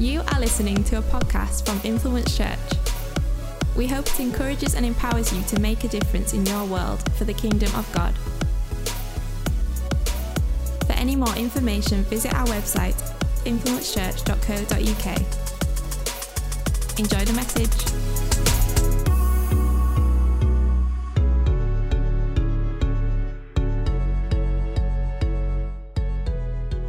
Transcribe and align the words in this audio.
You 0.00 0.22
are 0.30 0.38
listening 0.38 0.84
to 0.84 0.98
a 0.98 1.02
podcast 1.02 1.66
from 1.66 1.80
Influence 1.82 2.36
Church. 2.36 2.56
We 3.76 3.88
hope 3.88 4.06
it 4.06 4.20
encourages 4.20 4.76
and 4.76 4.86
empowers 4.86 5.32
you 5.32 5.42
to 5.42 5.58
make 5.58 5.82
a 5.82 5.88
difference 5.88 6.34
in 6.34 6.46
your 6.46 6.64
world 6.66 7.02
for 7.14 7.24
the 7.24 7.34
kingdom 7.34 7.74
of 7.74 7.92
God. 7.92 8.14
For 10.86 10.92
any 10.92 11.16
more 11.16 11.34
information, 11.34 12.04
visit 12.04 12.32
our 12.32 12.46
website, 12.46 12.94
influencechurch.co.uk. 13.44 15.18
Enjoy 17.00 17.24
the 17.24 17.32
message. 17.32 17.74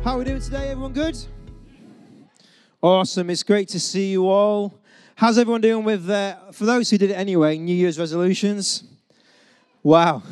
How 0.03 0.13
are 0.13 0.19
we 0.19 0.25
doing 0.25 0.41
today? 0.41 0.69
Everyone 0.69 0.93
good? 0.93 1.17
Awesome. 2.82 3.29
It's 3.29 3.43
great 3.43 3.68
to 3.69 3.79
see 3.79 4.10
you 4.10 4.29
all. 4.29 4.74
How's 5.15 5.37
everyone 5.37 5.60
doing 5.60 5.83
with, 5.83 6.10
uh, 6.10 6.37
for 6.54 6.64
those 6.64 6.89
who 6.89 6.97
did 6.97 7.11
it 7.11 7.15
anyway, 7.15 7.57
New 7.57 7.75
Year's 7.75 8.00
resolutions? 8.00 8.86
Wow. 9.83 10.24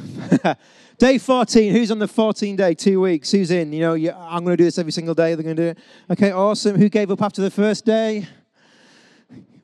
day 0.98 1.18
14. 1.18 1.74
Who's 1.74 1.92
on 1.92 2.00
the 2.00 2.08
14 2.08 2.56
day? 2.56 2.74
Two 2.74 3.02
weeks. 3.02 3.32
Who's 3.32 3.52
in? 3.52 3.74
You 3.74 3.82
know, 3.82 3.94
I'm 4.18 4.46
going 4.46 4.56
to 4.56 4.58
do 4.58 4.64
this 4.64 4.78
every 4.78 4.94
single 4.94 5.14
day. 5.14 5.36
They're 5.36 5.44
going 5.44 5.58
to 5.58 5.62
do 5.62 5.70
it. 5.72 5.78
Okay, 6.10 6.32
awesome. 6.32 6.78
Who 6.78 6.88
gave 6.88 7.12
up 7.12 7.22
after 7.22 7.42
the 7.42 7.52
first 7.52 7.84
day? 7.84 8.30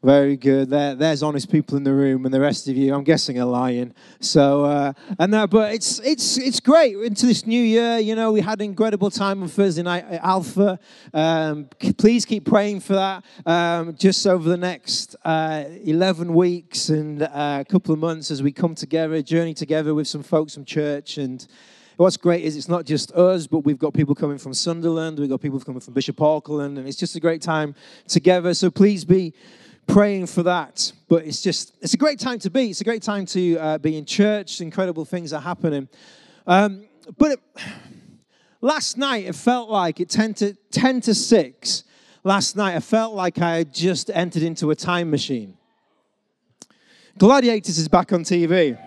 Very 0.03 0.35
good. 0.35 0.70
There, 0.70 0.95
there's 0.95 1.23
honest 1.23 1.49
people 1.49 1.77
in 1.77 1.85
the 1.85 1.93
room, 1.93 2.25
and 2.25 2.34
the 2.34 2.41
rest 2.41 2.67
of 2.67 2.75
you, 2.75 2.93
I'm 2.93 3.05
guessing, 3.05 3.39
are 3.39 3.45
lying. 3.45 3.93
So, 4.20 4.66
uh, 4.66 4.91
and 5.17 5.34
that, 5.34 5.49
but 5.49 5.73
it's 5.73 5.99
it's 5.99 6.38
it's 6.38 6.59
great 6.59 6.98
into 6.98 7.26
this 7.26 7.48
new 7.48 7.62
year. 7.62 7.99
You 7.99 8.13
know, 8.13 8.34
we 8.34 8.41
had 8.41 8.59
an 8.59 8.66
incredible 8.66 9.09
time 9.09 9.41
on 9.41 9.48
Thursday 9.48 9.81
night 9.81 10.03
at 10.09 10.21
Alpha. 10.21 10.77
Um, 11.13 11.70
please 11.98 12.26
keep 12.26 12.43
praying 12.43 12.81
for 12.81 12.95
that. 12.95 13.23
Um, 13.45 13.95
just 13.95 14.27
over 14.27 14.49
the 14.49 14.57
next 14.57 15.15
uh, 15.23 15.63
11 15.85 16.34
weeks 16.34 16.90
and 16.90 17.23
uh, 17.23 17.60
a 17.62 17.65
couple 17.71 17.93
of 17.93 17.99
months 17.99 18.29
as 18.29 18.43
we 18.43 18.51
come 18.51 18.76
together, 18.76 19.21
journey 19.21 19.54
together 19.54 19.93
with 19.93 20.10
some 20.10 20.21
folks 20.21 20.54
from 20.54 20.65
church 20.65 21.17
and. 21.17 21.48
What's 21.95 22.17
great 22.17 22.43
is 22.43 22.57
it's 22.57 22.67
not 22.67 22.85
just 22.85 23.12
us, 23.12 23.45
but 23.45 23.60
we've 23.60 23.77
got 23.77 23.93
people 23.93 24.15
coming 24.15 24.40
from 24.40 24.55
Sunderland, 24.55 25.20
we've 25.20 25.29
got 25.29 25.41
people 25.41 25.60
coming 25.60 25.79
from 25.79 25.93
Bishop 25.93 26.20
Auckland, 26.20 26.79
and 26.79 26.88
it's 26.88 26.98
just 26.98 27.15
a 27.15 27.20
great 27.20 27.40
time 27.40 27.76
together. 28.07 28.55
So 28.55 28.71
please 28.71 29.05
be 29.05 29.32
praying 29.87 30.27
for 30.27 30.43
that. 30.43 30.91
But 31.07 31.26
it's 31.26 31.41
just, 31.41 31.76
it's 31.81 31.93
a 31.93 31.98
great 31.98 32.20
time 32.20 32.39
to 32.39 32.49
be. 32.49 32.70
It's 32.70 32.81
a 32.81 32.84
great 32.84 33.03
time 33.03 33.26
to 33.27 33.57
uh, 33.57 33.77
be 33.77 33.98
in 33.98 34.05
church. 34.05 34.62
Incredible 34.62 35.05
things 35.05 35.34
are 35.34 35.41
happening. 35.41 35.87
Um, 36.48 36.85
but 37.17 37.31
it, 37.31 37.39
last 38.61 38.98
night, 38.98 39.26
it 39.26 39.35
felt 39.35 39.70
like 39.70 39.99
it 39.99 40.09
10 40.09 40.34
to, 40.35 40.54
10 40.71 41.01
to 41.01 41.13
6. 41.15 41.84
Last 42.23 42.55
night, 42.55 42.76
I 42.76 42.79
felt 42.79 43.13
like 43.13 43.39
I 43.39 43.57
had 43.57 43.73
just 43.73 44.09
entered 44.13 44.43
into 44.43 44.71
a 44.71 44.76
time 44.76 45.11
machine. 45.11 45.57
Gladiators 47.17 47.77
is 47.77 47.87
back 47.87 48.13
on 48.13 48.23
TV. 48.23 48.77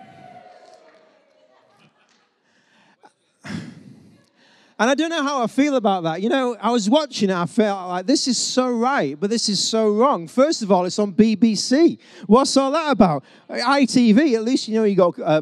And 4.79 4.89
I 4.91 4.95
don't 4.95 5.09
know 5.09 5.23
how 5.23 5.41
I 5.43 5.47
feel 5.47 5.75
about 5.75 6.03
that. 6.03 6.21
You 6.21 6.29
know, 6.29 6.55
I 6.61 6.69
was 6.71 6.87
watching 6.89 7.29
it, 7.31 7.35
I 7.35 7.47
felt 7.47 7.87
like 7.89 8.05
this 8.05 8.27
is 8.27 8.37
so 8.37 8.69
right, 8.69 9.19
but 9.19 9.29
this 9.31 9.49
is 9.49 9.59
so 9.59 9.89
wrong. 9.89 10.27
First 10.27 10.61
of 10.61 10.71
all, 10.71 10.85
it's 10.85 10.99
on 10.99 11.13
BBC. 11.13 11.97
What's 12.27 12.55
all 12.57 12.71
that 12.71 12.91
about? 12.91 13.23
ITV, 13.49 14.35
at 14.35 14.43
least 14.43 14.67
you 14.67 14.75
know 14.75 14.83
you 14.83 14.95
got 14.95 15.19
uh, 15.19 15.41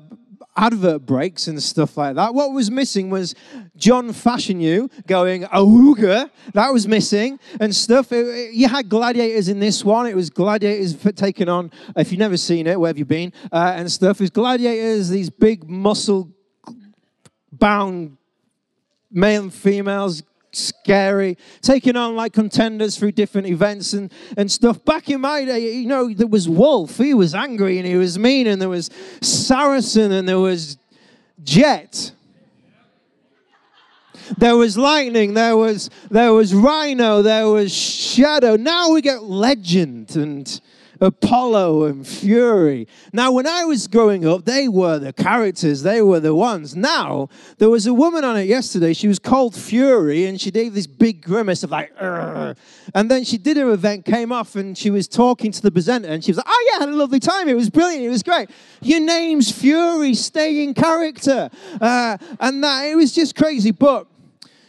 advert 0.56 1.06
breaks 1.06 1.47
and 1.47 1.61
stuff 1.61 1.97
like 1.97 2.16
that. 2.16 2.33
What 2.33 2.53
was 2.53 2.72
missing 2.72 3.09
was 3.09 3.36
John 3.75 4.08
Fashanu 4.11 4.89
going, 5.06 5.44
Awooga. 5.44 6.30
That 6.53 6.72
was 6.72 6.88
missing 6.88 7.38
and 7.59 7.75
stuff. 7.75 8.13
It- 8.13 8.25
it- 8.28 8.53
you 8.53 8.69
had 8.69 8.88
gladiators 8.88 9.50
in 9.50 9.59
this 9.59 9.83
one. 9.83 10.08
It 10.08 10.16
was 10.16 10.30
gladiators 10.30 10.95
taking 11.17 11.50
on, 11.50 11.72
if 11.97 12.09
you've 12.09 12.19
never 12.19 12.38
seen 12.38 12.67
it, 12.67 12.80
where 12.80 12.88
have 12.88 12.97
you 12.97 13.03
been? 13.03 13.33
Uh, 13.52 13.73
and 13.75 13.91
stuff. 13.91 14.22
It 14.22 14.23
was 14.23 14.30
gladiators, 14.30 15.09
these 15.09 15.29
big 15.29 15.69
muscle 15.69 16.31
bound 17.51 18.18
male 19.15 19.43
and 19.43 19.53
females 19.53 20.21
scary 20.51 21.37
taking 21.61 21.95
on 21.95 22.15
like 22.15 22.33
contenders 22.33 22.97
through 22.97 23.11
different 23.11 23.47
events 23.47 23.93
and, 23.93 24.11
and 24.37 24.51
stuff. 24.51 24.83
Back 24.85 25.09
in 25.09 25.21
my 25.21 25.43
day 25.45 25.75
you 25.75 25.87
know 25.87 26.13
there 26.13 26.27
was 26.27 26.47
wolf. 26.47 26.97
He 26.97 27.13
was 27.13 27.35
angry 27.35 27.77
and 27.77 27.87
he 27.87 27.95
was 27.95 28.17
mean 28.17 28.47
and 28.47 28.61
there 28.61 28.69
was 28.69 28.89
saracen 29.21 30.11
and 30.11 30.27
there 30.27 30.39
was 30.39 30.77
jet. 31.43 32.11
There 34.37 34.57
was 34.57 34.77
lightning. 34.77 35.33
There 35.33 35.55
was 35.55 35.89
there 36.09 36.33
was 36.33 36.53
rhino. 36.53 37.21
There 37.21 37.47
was 37.47 37.73
shadow. 37.73 38.55
Now 38.55 38.91
we 38.91 39.01
get 39.01 39.23
legend 39.23 40.15
and 40.15 40.61
apollo 41.01 41.83
and 41.85 42.07
fury. 42.07 42.88
Now 43.13 43.31
when 43.31 43.47
i 43.47 43.63
was 43.66 43.88
growing 43.88 44.28
up 44.28 44.45
they 44.45 44.67
were 44.67 45.00
the 45.00 45.13
characters 45.13 45.83
they 45.83 46.01
were 46.01 46.19
the 46.19 46.35
ones. 46.35 46.75
Now 46.75 47.29
there 47.57 47.69
was 47.69 47.85
a 47.85 47.94
woman 47.94 48.23
on 48.23 48.38
it 48.38 48.44
yesterday 48.44 48.94
she 48.94 49.07
was 49.07 49.19
called 49.19 49.56
fury 49.56 50.25
and 50.25 50.39
she 50.39 50.51
gave 50.51 50.73
this 50.73 50.88
big 50.88 51.22
grimace 51.22 51.63
of 51.63 51.72
like 51.72 51.91
and 52.00 53.11
then 53.11 53.23
she 53.23 53.38
did 53.38 53.57
her 53.57 53.72
event 53.72 54.06
came 54.06 54.31
off 54.31 54.56
and 54.56 54.78
she 54.78 54.89
was 54.89 55.07
talking 55.07 55.51
to 55.51 55.61
the 55.61 55.72
presenter 55.72 56.07
and 56.07 56.23
she 56.23 56.31
was 56.31 56.38
like 56.38 56.47
oh 56.47 56.67
yeah 56.72 56.78
I 56.78 56.79
had 56.81 56.89
a 56.89 56.97
lovely 56.97 57.19
time 57.19 57.47
it 57.47 57.56
was 57.56 57.69
brilliant 57.69 58.03
it 58.03 58.09
was 58.09 58.23
great. 58.23 58.50
Your 58.81 59.00
name's 59.00 59.51
fury 59.51 60.13
stay 60.13 60.63
in 60.63 60.73
character. 60.73 61.50
Uh, 61.79 62.17
and 62.39 62.63
that 62.63 62.85
it 62.85 62.95
was 62.95 63.13
just 63.13 63.35
crazy 63.35 63.72
but 63.72 64.07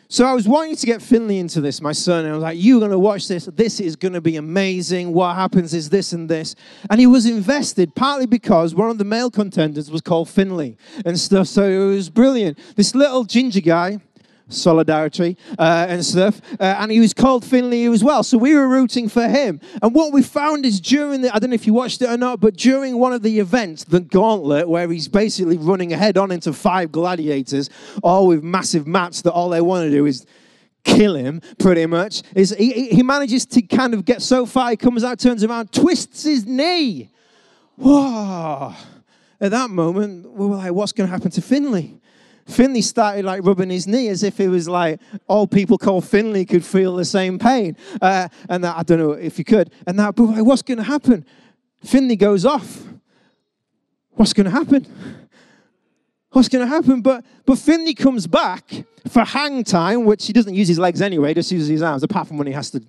so 0.08 0.24
I 0.24 0.32
was 0.32 0.46
wanting 0.46 0.76
to 0.76 0.86
get 0.86 1.02
Finley 1.02 1.38
into 1.38 1.60
this, 1.60 1.80
my 1.80 1.92
son, 1.92 2.24
and 2.24 2.32
I 2.32 2.34
was 2.34 2.42
like, 2.42 2.58
"You're 2.60 2.78
going 2.78 2.92
to 2.92 2.98
watch 2.98 3.28
this. 3.28 3.46
This 3.46 3.80
is 3.80 3.96
going 3.96 4.14
to 4.14 4.20
be 4.20 4.36
amazing. 4.36 5.12
What 5.12 5.34
happens 5.34 5.74
is 5.74 5.90
this 5.90 6.12
and 6.12 6.28
this." 6.28 6.54
And 6.90 7.00
he 7.00 7.06
was 7.06 7.26
invested 7.26 7.94
partly 7.94 8.26
because 8.26 8.74
one 8.74 8.90
of 8.90 8.98
the 8.98 9.04
male 9.04 9.30
contenders 9.30 9.90
was 9.90 10.00
called 10.00 10.28
Finley 10.28 10.76
and 11.04 11.18
stuff. 11.18 11.48
So 11.48 11.64
it 11.64 11.94
was 11.94 12.08
brilliant. 12.08 12.58
This 12.76 12.94
little 12.94 13.24
ginger 13.24 13.60
guy, 13.60 14.00
solidarity 14.48 15.36
uh, 15.58 15.86
and 15.88 16.04
stuff, 16.04 16.40
uh, 16.60 16.76
and 16.78 16.90
he 16.90 17.00
was 17.00 17.12
called 17.12 17.44
Finley 17.44 17.84
as 17.86 18.02
well. 18.04 18.22
So 18.22 18.38
we 18.38 18.54
were 18.54 18.68
rooting 18.68 19.08
for 19.08 19.28
him. 19.28 19.60
And 19.82 19.94
what 19.94 20.12
we 20.12 20.22
found 20.22 20.64
is 20.64 20.80
during 20.80 21.22
the—I 21.22 21.38
don't 21.38 21.50
know 21.50 21.54
if 21.54 21.66
you 21.66 21.74
watched 21.74 22.02
it 22.02 22.08
or 22.08 22.16
not, 22.16 22.40
but 22.40 22.56
during 22.56 22.98
one 22.98 23.12
of 23.12 23.22
the 23.22 23.40
events, 23.40 23.84
the 23.84 24.00
Gauntlet, 24.00 24.68
where 24.68 24.88
he's 24.90 25.08
basically 25.08 25.58
running 25.58 25.90
head 25.90 26.16
on 26.16 26.30
into 26.30 26.52
five 26.52 26.92
gladiators, 26.92 27.70
all 28.02 28.26
with 28.26 28.42
massive 28.42 28.86
mats 28.86 29.22
that 29.22 29.32
all 29.32 29.48
they 29.48 29.60
want 29.60 29.84
to 29.84 29.90
do 29.90 30.06
is 30.06 30.26
kill 30.84 31.16
him 31.16 31.40
pretty 31.58 31.84
much 31.84 32.22
is 32.36 32.54
he- 32.56 32.88
he 32.90 33.02
manages 33.02 33.44
to 33.44 33.60
kind 33.60 33.92
of 33.92 34.04
get 34.04 34.22
so 34.22 34.46
far 34.46 34.70
he 34.70 34.76
comes 34.76 35.02
out 35.02 35.18
turns 35.18 35.42
around 35.42 35.72
twists 35.72 36.22
his 36.22 36.46
knee 36.46 37.10
whoa 37.76 38.72
at 39.40 39.50
that 39.50 39.68
moment 39.68 40.30
we 40.30 40.46
were 40.46 40.54
like 40.54 40.72
what's 40.72 40.92
going 40.92 41.08
to 41.08 41.12
happen 41.12 41.28
to 41.28 41.42
finley 41.42 41.98
finley 42.46 42.82
started 42.82 43.24
like 43.24 43.44
rubbing 43.44 43.70
his 43.70 43.86
knee 43.86 44.08
as 44.08 44.22
if 44.22 44.38
it 44.40 44.48
was 44.48 44.68
like 44.68 45.00
all 45.26 45.46
people 45.46 45.76
called 45.76 46.04
finley 46.04 46.44
could 46.44 46.64
feel 46.64 46.96
the 46.96 47.04
same 47.04 47.38
pain. 47.38 47.76
Uh, 48.00 48.28
and 48.48 48.64
that, 48.64 48.76
i 48.76 48.82
don't 48.82 48.98
know 48.98 49.12
if 49.12 49.38
you 49.38 49.44
could. 49.44 49.70
And 49.86 49.98
that 49.98 50.14
but 50.14 50.24
what's 50.44 50.62
going 50.62 50.78
to 50.78 50.84
happen? 50.84 51.24
Finley 51.84 52.16
goes 52.16 52.44
off. 52.44 52.82
What's 54.10 54.32
going 54.32 54.46
to 54.46 54.50
happen? 54.50 54.86
What's 56.30 56.48
going 56.48 56.66
to 56.66 56.68
happen? 56.68 57.00
But 57.00 57.24
but 57.44 57.58
Finley 57.58 57.94
comes 57.94 58.26
back 58.26 58.70
for 59.08 59.24
hang 59.24 59.64
time, 59.64 60.04
which 60.04 60.26
he 60.26 60.32
doesn't 60.32 60.54
use 60.54 60.68
his 60.68 60.78
legs 60.78 61.00
anyway, 61.00 61.34
just 61.34 61.52
uses 61.52 61.68
his 61.68 61.82
arms, 61.82 62.02
apart 62.02 62.28
from 62.28 62.38
when 62.38 62.46
he 62.46 62.52
has 62.52 62.70
to 62.72 62.82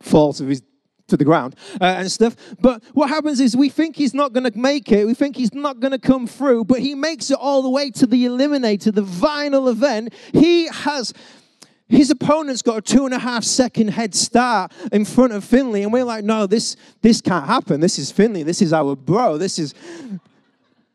fall 0.00 0.32
to 0.34 0.44
his 0.44 0.62
to 1.08 1.16
the 1.16 1.24
ground 1.24 1.54
uh, 1.80 1.84
and 1.84 2.10
stuff. 2.10 2.36
But 2.60 2.82
what 2.92 3.08
happens 3.08 3.40
is 3.40 3.56
we 3.56 3.68
think 3.68 3.96
he's 3.96 4.14
not 4.14 4.32
going 4.32 4.50
to 4.50 4.58
make 4.58 4.90
it. 4.90 5.06
We 5.06 5.14
think 5.14 5.36
he's 5.36 5.54
not 5.54 5.80
going 5.80 5.92
to 5.92 5.98
come 5.98 6.26
through, 6.26 6.64
but 6.64 6.80
he 6.80 6.94
makes 6.94 7.30
it 7.30 7.38
all 7.40 7.62
the 7.62 7.70
way 7.70 7.90
to 7.92 8.06
the 8.06 8.24
eliminator, 8.26 8.94
the 8.94 9.06
final 9.06 9.68
event. 9.68 10.12
He 10.32 10.66
has. 10.66 11.12
His 11.88 12.10
opponent's 12.10 12.62
got 12.62 12.78
a 12.78 12.82
two 12.82 13.04
and 13.04 13.14
a 13.14 13.18
half 13.20 13.44
second 13.44 13.88
head 13.88 14.12
start 14.12 14.72
in 14.90 15.04
front 15.04 15.32
of 15.32 15.44
Finley, 15.44 15.84
and 15.84 15.92
we're 15.92 16.02
like, 16.02 16.24
no, 16.24 16.48
this 16.48 16.76
this 17.00 17.20
can't 17.20 17.46
happen. 17.46 17.80
This 17.80 17.96
is 18.00 18.10
Finley. 18.10 18.42
This 18.42 18.60
is 18.60 18.72
our 18.72 18.96
bro. 18.96 19.38
This 19.38 19.60
is 19.60 19.72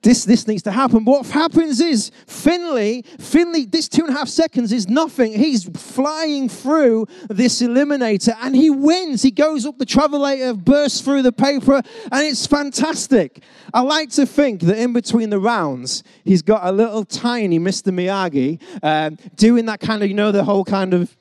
this 0.02 0.26
this 0.26 0.48
needs 0.48 0.64
to 0.64 0.72
happen. 0.72 1.06
What 1.06 1.26
happens 1.28 1.80
is 1.80 2.12
Finley, 2.26 3.04
Finley, 3.20 3.66
this 3.66 3.88
two 3.88 4.04
and 4.06 4.16
a 4.16 4.18
half 4.18 4.28
seconds 4.28 4.72
is 4.72 4.90
nothing. 4.90 5.34
He's 5.34 5.66
flying 5.66 6.50
through 6.50 7.08
this 7.30 7.62
eliminator 7.62 8.36
and 8.42 8.56
he 8.56 8.70
wins. 8.70 9.22
He 9.22 9.32
goes 9.32 9.66
up 9.66 9.78
the 9.78 9.86
travelator, 9.86 10.58
bursts 10.58 11.02
through 11.02 11.22
the 11.22 11.32
paper, 11.32 11.76
and 12.12 12.24
it's 12.26 12.48
fantastic. 12.48 13.44
I 13.74 13.82
like 13.82 14.10
to 14.12 14.26
think 14.26 14.62
that 14.62 14.78
in 14.78 14.94
between 14.94 15.30
the 15.30 15.40
rounds, 15.40 16.04
he's 16.24 16.42
got 16.42 16.66
a 16.66 16.72
little 16.72 17.06
tiny 17.06 17.60
Mr. 17.60 17.94
Miyagi 17.94 18.60
um, 18.84 19.18
doing 19.36 19.66
that 19.66 19.80
kind 19.80 20.02
of, 20.04 20.10
you 20.10 20.16
know, 20.16 20.32
the 20.32 20.44
whole 20.44 20.66
kind 20.66 20.94
of 20.94 21.16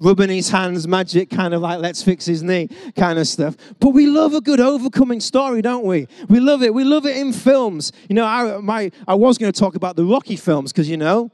rubbing 0.00 0.30
his 0.30 0.48
hands, 0.48 0.86
magic, 0.86 1.30
kind 1.30 1.54
of 1.54 1.60
like 1.62 1.80
let's 1.80 2.02
fix 2.02 2.26
his 2.26 2.42
knee 2.42 2.68
kind 2.96 3.18
of 3.18 3.26
stuff. 3.26 3.56
But 3.80 3.90
we 3.90 4.06
love 4.06 4.34
a 4.34 4.40
good 4.40 4.60
overcoming 4.60 5.20
story, 5.20 5.62
don't 5.62 5.84
we? 5.84 6.08
We 6.28 6.40
love 6.40 6.62
it. 6.62 6.72
We 6.72 6.84
love 6.84 7.06
it 7.06 7.16
in 7.16 7.32
films. 7.32 7.92
You 8.08 8.14
know, 8.14 8.24
I, 8.24 8.58
my, 8.58 8.90
I 9.06 9.14
was 9.14 9.38
going 9.38 9.52
to 9.52 9.58
talk 9.58 9.74
about 9.74 9.96
the 9.96 10.04
Rocky 10.04 10.36
films 10.36 10.72
because, 10.72 10.88
you 10.88 10.96
know, 10.96 11.30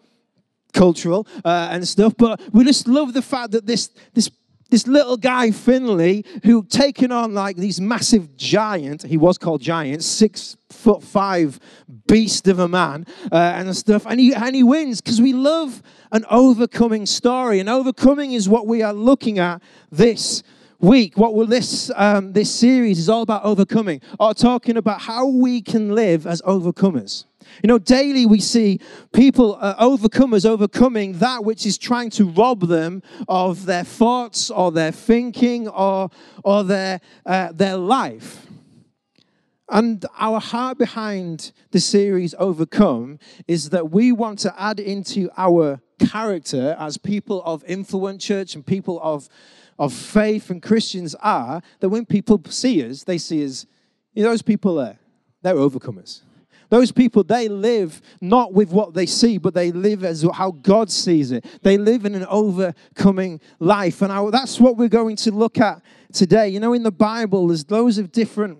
cultural 0.72 1.26
uh, 1.44 1.68
and 1.70 1.86
stuff, 1.86 2.14
but 2.18 2.40
we 2.52 2.64
just 2.64 2.88
love 2.88 3.12
the 3.12 3.22
fact 3.22 3.52
that 3.52 3.64
this, 3.66 3.90
this 4.12 4.28
this 4.70 4.86
little 4.86 5.16
guy 5.16 5.50
Finley 5.50 6.24
who 6.44 6.64
taken 6.64 7.12
on 7.12 7.34
like 7.34 7.56
these 7.56 7.80
massive 7.80 8.36
giant. 8.36 9.02
He 9.02 9.16
was 9.16 9.38
called 9.38 9.60
giant, 9.60 10.02
six 10.02 10.56
foot 10.70 11.02
five 11.02 11.60
beast 12.06 12.48
of 12.48 12.58
a 12.58 12.68
man 12.68 13.06
uh, 13.30 13.36
and 13.36 13.76
stuff. 13.76 14.06
And 14.06 14.18
he 14.18 14.34
and 14.34 14.54
he 14.54 14.62
wins 14.62 15.00
because 15.00 15.20
we 15.20 15.32
love 15.32 15.82
an 16.12 16.24
overcoming 16.30 17.06
story. 17.06 17.60
And 17.60 17.68
overcoming 17.68 18.32
is 18.32 18.48
what 18.48 18.66
we 18.66 18.82
are 18.82 18.92
looking 18.92 19.38
at 19.38 19.62
this 19.90 20.42
week. 20.78 21.16
What 21.16 21.34
will 21.34 21.46
this 21.46 21.90
um, 21.96 22.32
this 22.32 22.52
series 22.52 22.98
is 22.98 23.08
all 23.08 23.22
about 23.22 23.44
overcoming, 23.44 24.00
or 24.18 24.34
talking 24.34 24.76
about 24.76 25.02
how 25.02 25.26
we 25.26 25.62
can 25.62 25.94
live 25.94 26.26
as 26.26 26.42
overcomers. 26.42 27.24
You 27.62 27.68
know, 27.68 27.78
daily 27.78 28.26
we 28.26 28.40
see 28.40 28.80
people, 29.12 29.56
uh, 29.60 29.74
overcomers, 29.76 30.44
overcoming 30.46 31.18
that 31.18 31.44
which 31.44 31.66
is 31.66 31.78
trying 31.78 32.10
to 32.10 32.26
rob 32.26 32.60
them 32.68 33.02
of 33.28 33.66
their 33.66 33.84
thoughts 33.84 34.50
or 34.50 34.72
their 34.72 34.92
thinking 34.92 35.68
or, 35.68 36.10
or 36.42 36.64
their, 36.64 37.00
uh, 37.26 37.52
their 37.52 37.76
life. 37.76 38.46
And 39.68 40.04
our 40.18 40.40
heart 40.40 40.78
behind 40.78 41.52
the 41.70 41.80
series 41.80 42.34
Overcome 42.38 43.18
is 43.48 43.70
that 43.70 43.90
we 43.90 44.12
want 44.12 44.38
to 44.40 44.54
add 44.60 44.78
into 44.78 45.30
our 45.36 45.80
character 45.98 46.76
as 46.78 46.98
people 46.98 47.42
of 47.44 47.64
influence 47.64 48.22
church 48.22 48.54
and 48.54 48.66
people 48.66 49.00
of, 49.02 49.28
of 49.78 49.92
faith 49.92 50.50
and 50.50 50.62
Christians 50.62 51.14
are 51.16 51.62
that 51.80 51.88
when 51.88 52.04
people 52.04 52.42
see 52.48 52.88
us, 52.88 53.04
they 53.04 53.16
see 53.16 53.44
us, 53.44 53.64
you 54.12 54.22
know, 54.22 54.30
those 54.30 54.42
people 54.42 54.74
there, 54.76 54.98
they're 55.42 55.54
overcomers. 55.54 56.20
Those 56.70 56.92
people, 56.92 57.24
they 57.24 57.48
live 57.48 58.00
not 58.20 58.52
with 58.52 58.70
what 58.70 58.94
they 58.94 59.06
see, 59.06 59.38
but 59.38 59.54
they 59.54 59.72
live 59.72 60.04
as 60.04 60.24
how 60.34 60.50
God 60.50 60.90
sees 60.90 61.32
it. 61.32 61.44
They 61.62 61.78
live 61.78 62.04
in 62.04 62.14
an 62.14 62.26
overcoming 62.28 63.40
life. 63.58 64.02
And 64.02 64.12
I, 64.12 64.30
that's 64.30 64.60
what 64.60 64.76
we're 64.76 64.88
going 64.88 65.16
to 65.16 65.30
look 65.30 65.58
at 65.58 65.82
today. 66.12 66.48
You 66.48 66.60
know, 66.60 66.72
in 66.72 66.82
the 66.82 66.92
Bible, 66.92 67.48
there's 67.48 67.70
loads 67.70 67.98
of 67.98 68.12
different 68.12 68.58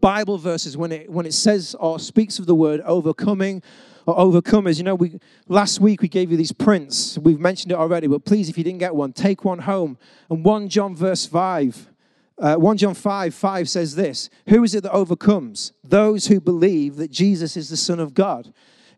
Bible 0.00 0.38
verses 0.38 0.76
when 0.76 0.92
it, 0.92 1.10
when 1.10 1.26
it 1.26 1.34
says 1.34 1.74
or 1.78 1.98
speaks 1.98 2.38
of 2.38 2.46
the 2.46 2.54
word 2.54 2.80
overcoming 2.82 3.62
or 4.06 4.16
overcomers. 4.16 4.78
You 4.78 4.84
know, 4.84 4.94
we 4.94 5.18
last 5.48 5.80
week 5.80 6.02
we 6.02 6.08
gave 6.08 6.30
you 6.30 6.36
these 6.36 6.52
prints. 6.52 7.18
We've 7.18 7.40
mentioned 7.40 7.72
it 7.72 7.78
already, 7.78 8.06
but 8.06 8.24
please, 8.24 8.48
if 8.48 8.58
you 8.58 8.64
didn't 8.64 8.78
get 8.78 8.94
one, 8.94 9.12
take 9.12 9.44
one 9.44 9.60
home. 9.60 9.98
And 10.30 10.44
1 10.44 10.68
John 10.68 10.94
verse 10.94 11.26
5 11.26 11.88
uh, 12.38 12.56
1 12.56 12.76
John 12.76 12.94
5 12.94 13.34
5 13.34 13.68
says 13.68 13.94
this 13.94 14.30
Who 14.48 14.62
is 14.64 14.74
it 14.74 14.82
that 14.82 14.92
overcomes? 14.92 15.72
Those 15.82 16.26
who 16.26 16.40
believe 16.40 16.96
that 16.96 17.10
Jesus 17.10 17.56
is 17.56 17.68
the 17.68 17.76
Son 17.76 18.00
of 18.00 18.14
God. 18.14 18.52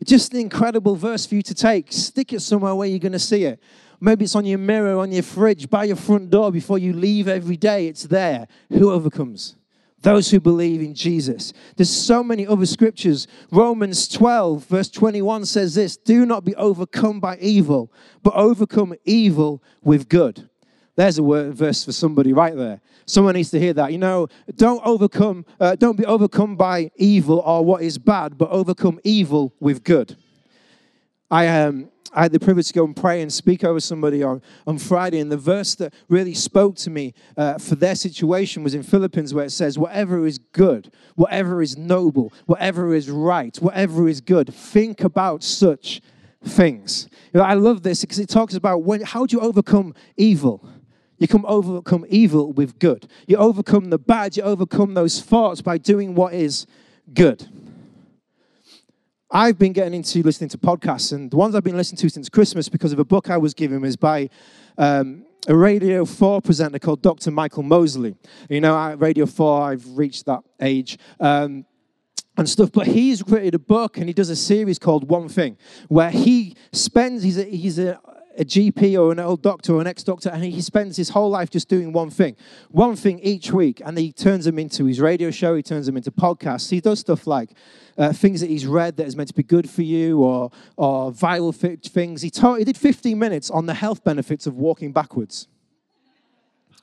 Just 0.05 0.33
an 0.33 0.41
incredible 0.41 0.95
verse 0.95 1.27
for 1.27 1.35
you 1.35 1.43
to 1.43 1.55
take. 1.55 1.93
Stick 1.93 2.33
it 2.33 2.41
somewhere 2.41 2.75
where 2.75 2.89
you're 2.89 2.99
going 3.01 3.13
to 3.13 3.19
see 3.19 3.45
it. 3.45 3.61
Maybe 4.01 4.25
it's 4.25 4.37
on 4.37 4.45
your 4.45 4.59
mirror, 4.59 4.99
on 4.99 5.11
your 5.11 5.25
fridge, 5.25 5.69
by 5.69 5.85
your 5.85 5.97
front 5.97 6.31
door 6.31 6.53
before 6.53 6.79
you 6.79 6.93
leave 6.93 7.27
every 7.27 7.57
day. 7.57 7.89
It's 7.89 8.05
there. 8.05 8.47
Who 8.71 8.93
overcomes? 8.93 9.57
Those 10.03 10.31
who 10.31 10.39
believe 10.39 10.81
in 10.81 10.95
Jesus. 10.95 11.53
There's 11.75 11.91
so 11.91 12.23
many 12.23 12.47
other 12.47 12.67
scriptures. 12.67 13.27
Romans 13.51 14.07
12, 14.07 14.67
verse 14.67 14.89
21 14.89 15.47
says 15.47 15.75
this 15.75 15.97
Do 15.97 16.25
not 16.25 16.45
be 16.45 16.55
overcome 16.55 17.19
by 17.19 17.37
evil, 17.39 17.93
but 18.23 18.35
overcome 18.35 18.95
evil 19.05 19.61
with 19.83 20.09
good. 20.09 20.49
There's 20.99 21.17
a 21.17 21.23
word, 21.23 21.55
verse 21.55 21.85
for 21.85 21.93
somebody 21.93 22.33
right 22.33 22.57
there. 22.57 22.81
Someone 23.07 23.35
needs 23.35 23.53
to 23.53 23.61
hear 23.61 23.73
that. 23.75 23.93
You 23.93 23.99
know, 23.99 24.27
don't 24.57 24.85
overcome, 24.85 25.47
uh, 25.61 25.77
don't 25.77 25.97
be 25.97 26.05
overcome 26.05 26.57
by 26.57 26.91
evil 26.97 27.39
or 27.39 27.65
what 27.65 27.83
is 27.83 27.99
bad, 27.99 28.37
but 28.37 28.51
overcome 28.51 28.99
evil 29.05 29.55
with 29.61 29.85
good. 29.85 30.17
I 31.31 31.47
um, 31.47 31.93
I 32.13 32.23
had 32.23 32.33
the 32.33 32.41
privilege 32.41 32.67
to 32.67 32.73
go 32.73 32.85
and 32.85 32.97
pray 32.97 33.23
and 33.23 33.33
speak 33.33 33.63
over 33.63 33.79
somebody 33.79 34.25
on, 34.25 34.43
on 34.67 34.77
Friday, 34.79 35.21
and 35.21 35.31
the 35.31 35.37
verse 35.37 35.77
that 35.77 35.95
really 36.09 36.35
spoke 36.35 36.75
to 36.79 36.91
me 36.91 37.15
uh, 37.37 37.59
for 37.59 37.77
their 37.77 37.95
situation 37.95 38.65
was 38.65 38.75
in 38.75 38.83
Philippians, 38.83 39.33
where 39.33 39.45
it 39.45 39.53
says, 39.53 39.79
Whatever 39.79 40.27
is 40.27 40.39
good, 40.39 40.93
whatever 41.15 41.63
is 41.63 41.79
noble, 41.79 42.33
whatever 42.47 42.93
is 42.93 43.09
right, 43.09 43.57
whatever 43.59 44.09
is 44.09 44.21
good, 44.21 44.53
think 44.53 45.05
about 45.05 45.45
such 45.45 46.01
things. 46.43 47.09
You 47.33 47.39
know, 47.39 47.47
I 47.47 47.55
love 47.55 47.85
this 47.85 48.01
because 48.01 48.19
it 48.19 48.29
talks 48.29 48.55
about 48.55 48.83
when, 48.83 49.03
how 49.03 49.27
do 49.27 49.37
you 49.37 49.43
overcome 49.43 49.95
evil? 50.17 50.69
You 51.19 51.29
can 51.29 51.45
overcome 51.47 52.07
evil 52.09 52.53
with 52.53 52.79
good. 52.79 53.09
You 53.27 53.37
overcome 53.37 53.91
the 53.91 53.99
bad. 53.99 54.37
You 54.37 54.45
overcome 54.45 54.95
those 54.95 55.21
thoughts 55.21 55.61
by 55.61 55.79
doing 55.79 56.15
what 56.15 56.33
is 56.33 56.67
good. 57.13 57.49
I've 59.31 59.59
been 59.59 59.73
getting 59.73 59.95
into 59.95 60.23
listening 60.23 60.49
to 60.51 60.59
podcasts, 60.59 61.13
and 61.13 61.31
the 61.31 61.37
ones 61.37 61.55
I've 61.55 61.65
been 61.65 61.77
listening 61.77 61.99
to 61.99 62.09
since 62.09 62.29
Christmas 62.29 62.69
because 62.69 62.93
of 62.93 62.99
a 62.99 63.05
book 63.05 63.29
I 63.29 63.37
was 63.37 63.53
given 63.53 63.85
is 63.85 63.97
by 63.97 64.31
um, 64.79 65.27
a 65.47 65.55
Radio 65.55 66.07
4 66.07 66.41
presenter 66.41 66.79
called 66.79 67.03
Dr. 67.03 67.31
Michael 67.31 67.63
Mosley. 67.63 68.15
You 68.49 68.63
know, 68.63 68.77
at 68.79 68.99
Radio 69.01 69.27
4, 69.27 69.63
I've 69.63 69.87
reached 69.99 70.25
that 70.27 70.41
age. 70.61 70.99
Um, 71.21 71.67
and 72.39 72.49
stuff. 72.49 72.71
But 72.73 72.87
he's 72.87 73.23
created 73.23 73.55
a 73.57 73.59
book 73.59 73.99
and 73.99 74.09
he 74.09 74.13
does 74.13 74.31
a 74.31 74.37
series 74.37 74.79
called 74.79 75.09
One 75.09 75.29
Thing, 75.29 75.59
where 75.89 76.11
he 76.11 76.55
spends, 76.73 77.25
he's 77.25 77.37
a, 77.37 77.45
he's 77.45 77.79
a 77.79 78.01
a 78.39 78.45
GP 78.45 78.99
or 78.99 79.11
an 79.11 79.19
old 79.19 79.43
doctor 79.43 79.75
or 79.75 79.81
an 79.81 79.87
ex 79.87 80.05
doctor, 80.05 80.31
and 80.31 80.45
he 80.45 80.61
spends 80.61 80.97
his 80.97 81.11
whole 81.11 81.29
life 81.29 81.51
just 81.51 81.69
doing 81.69 81.93
one 81.93 82.09
thing, 82.09 82.37
one 82.71 82.95
thing 82.95 83.19
each 83.19 83.53
week. 83.53 83.83
And 83.85 83.99
he 83.99 84.13
turns 84.13 84.45
them 84.45 84.59
into 84.59 84.85
his 84.85 85.01
radio 85.01 85.31
show, 85.31 85.57
he 85.57 85.63
turns 85.63 85.87
them 85.87 85.97
into 85.97 86.13
podcasts. 86.13 86.71
He 86.71 86.81
does 86.81 87.01
stuff 87.01 87.27
like 87.27 87.51
uh, 87.99 88.13
things 88.13 88.41
that 88.41 88.49
he's 88.49 88.65
read 88.65 88.97
that 88.97 89.07
is 89.07 89.17
meant 89.17 89.29
to 89.29 89.35
be 89.35 89.43
good 89.43 89.69
for 89.69 89.83
you 89.83 90.21
or, 90.23 90.51
or 90.77 91.11
viral 91.11 91.55
things. 91.55 92.23
He, 92.23 92.31
taught, 92.31 92.61
he 92.61 92.65
did 92.65 92.79
15 92.79 93.19
minutes 93.19 93.51
on 93.51 93.67
the 93.67 93.75
health 93.75 94.05
benefits 94.05 94.47
of 94.47 94.55
walking 94.55 94.93
backwards. 94.93 95.49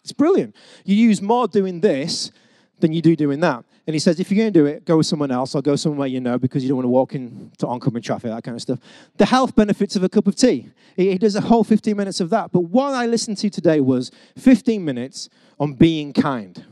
It's 0.03 0.11
brilliant. 0.11 0.55
You 0.83 0.95
use 0.95 1.21
more 1.21 1.47
doing 1.47 1.79
this 1.79 2.31
than 2.79 2.91
you 2.91 3.01
do 3.01 3.15
doing 3.15 3.39
that. 3.39 3.63
And 3.87 3.93
he 3.93 3.99
says, 3.99 4.19
if 4.19 4.31
you're 4.31 4.37
going 4.37 4.51
to 4.51 4.59
do 4.59 4.65
it, 4.65 4.83
go 4.83 4.97
with 4.97 5.05
someone 5.05 5.29
else 5.29 5.53
or 5.53 5.61
go 5.61 5.75
somewhere 5.75 6.07
you 6.07 6.19
know 6.19 6.39
because 6.39 6.63
you 6.63 6.69
don't 6.69 6.77
want 6.77 6.85
to 6.85 6.89
walk 6.89 7.13
into 7.13 7.67
oncoming 7.67 8.01
traffic, 8.01 8.31
that 8.31 8.43
kind 8.43 8.55
of 8.55 8.61
stuff. 8.61 8.79
The 9.17 9.25
health 9.25 9.55
benefits 9.55 9.95
of 9.95 10.03
a 10.03 10.09
cup 10.09 10.25
of 10.25 10.35
tea. 10.35 10.69
He, 10.95 11.11
he 11.11 11.17
does 11.17 11.35
a 11.35 11.41
whole 11.41 11.63
15 11.63 11.95
minutes 11.95 12.19
of 12.19 12.31
that. 12.31 12.51
But 12.51 12.61
what 12.61 12.93
I 12.93 13.05
listened 13.05 13.37
to 13.37 13.49
today 13.49 13.79
was 13.79 14.11
15 14.37 14.83
minutes 14.83 15.29
on 15.59 15.73
being 15.73 16.13
kind. 16.13 16.65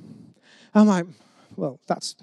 I'm 0.74 0.88
like, 0.88 1.06
well, 1.56 1.80
that's 1.86 2.16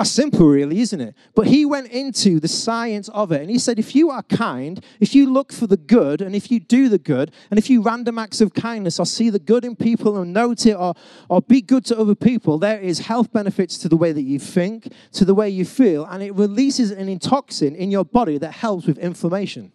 that's 0.00 0.12
simple, 0.12 0.46
really, 0.46 0.80
isn't 0.80 1.00
it? 1.02 1.14
But 1.34 1.46
he 1.46 1.66
went 1.66 1.88
into 1.88 2.40
the 2.40 2.48
science 2.48 3.10
of 3.10 3.32
it 3.32 3.42
and 3.42 3.50
he 3.50 3.58
said, 3.58 3.78
if 3.78 3.94
you 3.94 4.08
are 4.08 4.22
kind, 4.22 4.82
if 4.98 5.14
you 5.14 5.30
look 5.30 5.52
for 5.52 5.66
the 5.66 5.76
good, 5.76 6.22
and 6.22 6.34
if 6.34 6.50
you 6.50 6.58
do 6.58 6.88
the 6.88 6.96
good, 6.98 7.32
and 7.50 7.58
if 7.58 7.68
you 7.68 7.82
random 7.82 8.18
acts 8.18 8.40
of 8.40 8.54
kindness 8.54 8.98
or 8.98 9.04
see 9.04 9.28
the 9.28 9.38
good 9.38 9.62
in 9.62 9.76
people 9.76 10.16
and 10.16 10.32
note 10.32 10.64
it 10.64 10.72
or, 10.72 10.94
or 11.28 11.42
be 11.42 11.60
good 11.60 11.84
to 11.84 11.98
other 11.98 12.14
people, 12.14 12.56
there 12.56 12.80
is 12.80 13.00
health 13.00 13.30
benefits 13.30 13.76
to 13.76 13.90
the 13.90 13.96
way 13.96 14.10
that 14.10 14.22
you 14.22 14.38
think, 14.38 14.90
to 15.12 15.26
the 15.26 15.34
way 15.34 15.50
you 15.50 15.66
feel, 15.66 16.06
and 16.06 16.22
it 16.22 16.34
releases 16.34 16.92
oxytocin 16.92 17.76
in 17.76 17.90
your 17.90 18.06
body 18.06 18.38
that 18.38 18.52
helps 18.52 18.86
with 18.86 18.96
inflammation. 18.96 19.70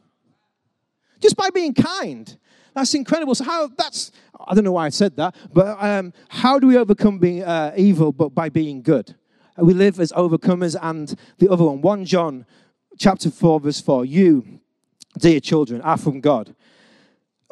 Just 1.19 1.37
by 1.37 1.51
being 1.51 1.75
kind. 1.75 2.35
That's 2.73 2.95
incredible. 2.95 3.35
So 3.35 3.43
how 3.43 3.67
that's 3.67 4.11
I 4.47 4.55
don't 4.55 4.63
know 4.63 4.71
why 4.71 4.87
I 4.87 4.89
said 4.89 5.15
that, 5.17 5.35
but 5.53 5.77
um, 5.79 6.13
how 6.29 6.57
do 6.57 6.65
we 6.65 6.77
overcome 6.77 7.19
being 7.19 7.43
uh, 7.43 7.73
evil 7.77 8.11
but 8.11 8.29
by 8.29 8.49
being 8.49 8.81
good? 8.81 9.15
We 9.57 9.73
live 9.73 9.99
as 9.99 10.11
overcomers. 10.13 10.75
And 10.81 11.15
the 11.37 11.49
other 11.49 11.63
one, 11.63 11.81
1 11.81 12.05
John 12.05 12.45
chapter 12.97 13.29
4, 13.29 13.59
verse 13.59 13.81
4. 13.81 14.05
You, 14.05 14.59
dear 15.17 15.39
children, 15.39 15.81
are 15.81 15.97
from 15.97 16.21
God 16.21 16.55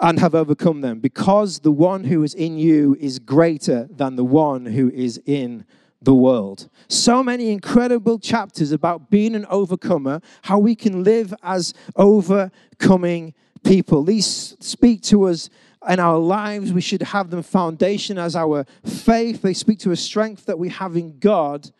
and 0.01 0.19
have 0.19 0.36
overcome 0.36 0.81
them, 0.81 1.00
because 1.00 1.60
the 1.60 1.72
one 1.72 2.03
who 2.03 2.24
is 2.24 2.33
in 2.33 2.57
you 2.57 2.98
is 3.00 3.19
greater 3.19 3.88
than 3.91 4.15
the 4.15 4.24
one 4.24 4.65
who 4.65 4.89
is 4.89 5.22
in 5.25 5.65
the 6.01 6.13
world. 6.13 6.67
So 6.89 7.24
many 7.24 7.51
incredible 7.51 8.19
chapters 8.19 8.72
about 8.72 9.10
being 9.10 9.36
an 9.36 9.45
overcomer, 9.45 10.19
how 10.41 10.60
we 10.60 10.75
can 10.75 11.03
live 11.03 11.33
as 11.43 11.74
overcoming 11.95 13.33
people. 13.63 14.03
These 14.03 14.57
speak 14.60 15.01
to 15.03 15.24
us 15.27 15.50
in 15.88 16.00
our 16.00 16.17
lives. 16.17 16.74
We 16.74 16.81
should 16.81 17.03
have 17.03 17.29
them 17.29 17.43
foundation 17.43 18.17
as 18.17 18.36
our 18.36 18.65
faith. 18.83 19.41
They 19.41 19.53
speak 19.53 19.79
to 19.79 19.91
a 19.91 19.95
strength 19.95 20.45
that 20.48 20.60
we 20.60 20.69
have 20.69 20.98
in 20.98 21.19
God 21.19 21.72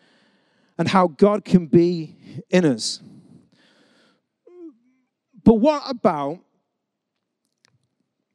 and 0.78 0.88
how 0.88 1.08
God 1.08 1.44
can 1.44 1.66
be 1.66 2.16
in 2.50 2.64
us. 2.64 3.00
But 5.42 5.54
what 5.54 5.82
about 5.86 6.40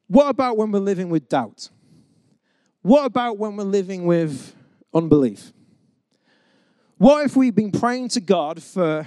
what 0.06 0.28
about 0.28 0.56
when 0.56 0.72
we're 0.72 0.80
living 0.80 1.08
with 1.08 1.28
doubt? 1.28 1.70
What 2.82 3.04
about 3.04 3.38
when 3.38 3.56
we're 3.56 3.62
living 3.62 4.06
with 4.06 4.56
unbelief? 4.92 5.52
What 6.98 7.24
if 7.24 7.36
we've 7.36 7.54
been 7.54 7.70
praying 7.70 8.08
to 8.10 8.20
God 8.20 8.60
for 8.60 9.06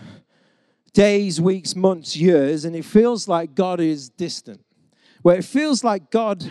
days, 0.93 1.41
weeks, 1.41 1.75
months, 1.75 2.15
years, 2.15 2.63
and 2.63 2.73
it 2.73 2.85
feels 2.85 3.27
like 3.27 3.53
God 3.53 3.81
is 3.81 4.07
distant? 4.07 4.63
Where 5.23 5.35
it 5.35 5.43
feels 5.43 5.83
like 5.83 6.09
God 6.09 6.49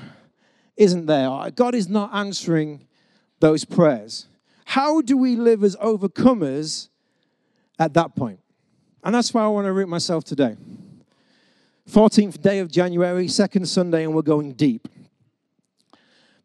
isn't 0.77 1.07
there, 1.07 1.51
God 1.55 1.75
is 1.75 1.89
not 1.89 2.15
answering 2.15 2.87
those 3.41 3.65
prayers. 3.65 4.27
How 4.65 5.01
do 5.01 5.17
we 5.17 5.37
live 5.37 5.65
as 5.65 5.77
overcomers 5.77 6.89
at 7.79 7.95
that 7.95 8.15
point? 8.15 8.41
And 9.05 9.15
that's 9.15 9.35
why 9.35 9.43
I 9.45 9.49
want 9.49 9.67
to 9.67 9.73
root 9.73 9.89
myself 9.89 10.25
today. 10.25 10.57
14th 11.91 12.41
day 12.41 12.61
of 12.61 12.71
January, 12.71 13.29
second 13.29 13.67
Sunday, 13.67 14.05
and 14.05 14.15
we're 14.15 14.23
going 14.23 14.53
deep. 14.53 14.89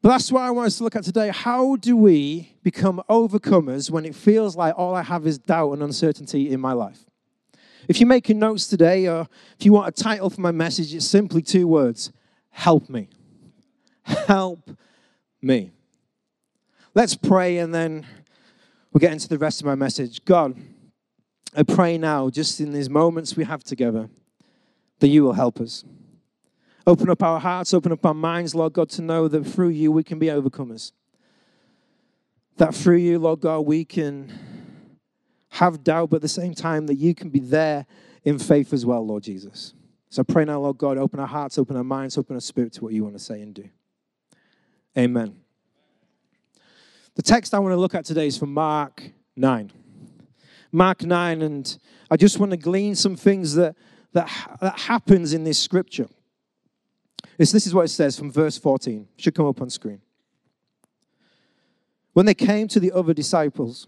But 0.01 0.09
that's 0.09 0.31
what 0.31 0.41
I 0.41 0.51
want 0.51 0.67
us 0.67 0.77
to 0.77 0.83
look 0.83 0.95
at 0.95 1.03
today. 1.03 1.29
How 1.29 1.75
do 1.75 1.95
we 1.97 2.53
become 2.63 3.01
overcomers 3.09 3.89
when 3.89 4.05
it 4.05 4.15
feels 4.15 4.55
like 4.55 4.73
all 4.77 4.95
I 4.95 5.03
have 5.03 5.27
is 5.27 5.37
doubt 5.37 5.73
and 5.73 5.83
uncertainty 5.83 6.51
in 6.51 6.59
my 6.59 6.73
life? 6.73 7.03
If 7.87 7.99
you're 7.99 8.07
making 8.07 8.39
notes 8.39 8.67
today, 8.67 9.07
or 9.07 9.27
if 9.59 9.65
you 9.65 9.73
want 9.73 9.87
a 9.87 10.03
title 10.03 10.29
for 10.29 10.41
my 10.41 10.51
message, 10.51 10.93
it's 10.93 11.05
simply 11.05 11.41
two 11.41 11.67
words 11.67 12.11
Help 12.49 12.89
me. 12.89 13.09
Help 14.03 14.71
me. 15.41 15.71
Let's 16.97 17.13
pray 17.13 17.59
and 17.59 17.75
then 17.75 18.07
we'll 18.91 19.01
get 19.01 19.11
into 19.11 19.27
the 19.27 19.37
rest 19.37 19.61
of 19.61 19.67
my 19.67 19.75
message. 19.75 20.25
God, 20.25 20.57
I 21.55 21.61
pray 21.61 21.95
now, 21.95 22.31
just 22.31 22.59
in 22.59 22.71
these 22.71 22.89
moments 22.89 23.35
we 23.37 23.43
have 23.43 23.63
together, 23.63 24.09
that 24.97 25.07
you 25.07 25.23
will 25.23 25.33
help 25.33 25.61
us. 25.61 25.85
Open 26.87 27.11
up 27.11 27.21
our 27.21 27.39
hearts, 27.39 27.71
open 27.71 27.91
up 27.91 28.03
our 28.03 28.15
minds, 28.15 28.55
Lord 28.55 28.73
God, 28.73 28.89
to 28.89 29.03
know 29.03 29.27
that 29.27 29.45
through 29.45 29.67
you 29.67 29.91
we 29.91 30.03
can 30.03 30.17
be 30.17 30.25
overcomers. 30.25 30.91
That 32.55 32.73
through 32.73 32.97
you, 32.97 33.19
Lord 33.19 33.41
God, 33.41 33.59
we 33.59 33.85
can 33.85 34.33
have 35.49 35.83
doubt, 35.83 36.09
but 36.09 36.15
at 36.15 36.21
the 36.23 36.27
same 36.27 36.55
time, 36.55 36.87
that 36.87 36.95
you 36.95 37.13
can 37.13 37.29
be 37.29 37.41
there 37.41 37.85
in 38.23 38.39
faith 38.39 38.73
as 38.73 38.87
well, 38.87 39.05
Lord 39.05 39.21
Jesus. 39.21 39.75
So 40.09 40.23
I 40.27 40.33
pray 40.33 40.45
now, 40.45 40.61
Lord 40.61 40.79
God, 40.79 40.97
open 40.97 41.19
our 41.19 41.27
hearts, 41.27 41.59
open 41.59 41.77
our 41.77 41.83
minds, 41.83 42.17
open 42.17 42.35
our 42.35 42.41
spirit 42.41 42.73
to 42.73 42.83
what 42.83 42.93
you 42.93 43.03
want 43.03 43.15
to 43.15 43.23
say 43.23 43.39
and 43.43 43.53
do. 43.53 43.69
Amen. 44.97 45.35
The 47.17 47.23
text 47.23 47.55
I 47.55 47.59
want 47.59 47.73
to 47.73 47.77
look 47.77 47.95
at 47.95 48.05
today 48.05 48.27
is 48.27 48.37
from 48.37 48.53
Mark 48.53 49.01
9. 49.35 49.71
Mark 50.71 51.01
9, 51.01 51.41
and 51.41 51.77
I 52.11 52.15
just 52.15 52.37
want 52.37 52.51
to 52.51 52.57
glean 52.57 52.93
some 52.93 53.15
things 53.15 53.55
that, 53.55 53.75
that, 54.13 54.29
that 54.61 54.79
happens 54.81 55.33
in 55.33 55.43
this 55.43 55.57
scripture. 55.57 56.07
This, 57.39 57.51
this 57.51 57.65
is 57.65 57.73
what 57.73 57.85
it 57.85 57.87
says 57.89 58.19
from 58.19 58.31
verse 58.31 58.59
14. 58.59 59.07
It 59.17 59.21
should 59.23 59.33
come 59.33 59.47
up 59.47 59.63
on 59.63 59.71
screen. 59.71 59.99
When 62.13 62.27
they 62.27 62.35
came 62.35 62.67
to 62.67 62.79
the 62.79 62.91
other 62.91 63.15
disciples, 63.15 63.87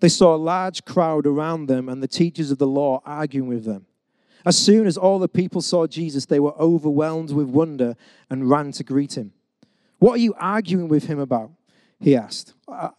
they 0.00 0.08
saw 0.08 0.34
a 0.34 0.36
large 0.36 0.84
crowd 0.84 1.28
around 1.28 1.66
them 1.66 1.88
and 1.88 2.02
the 2.02 2.08
teachers 2.08 2.50
of 2.50 2.58
the 2.58 2.66
law 2.66 3.00
arguing 3.06 3.48
with 3.48 3.66
them. 3.66 3.86
As 4.44 4.58
soon 4.58 4.88
as 4.88 4.96
all 4.96 5.20
the 5.20 5.28
people 5.28 5.62
saw 5.62 5.86
Jesus, 5.86 6.26
they 6.26 6.40
were 6.40 6.58
overwhelmed 6.58 7.30
with 7.30 7.46
wonder 7.46 7.94
and 8.28 8.50
ran 8.50 8.72
to 8.72 8.82
greet 8.82 9.16
him. 9.16 9.32
What 10.00 10.14
are 10.14 10.22
you 10.22 10.34
arguing 10.40 10.88
with 10.88 11.04
him 11.04 11.20
about? 11.20 11.52
He 12.00 12.16
asked. 12.16 12.54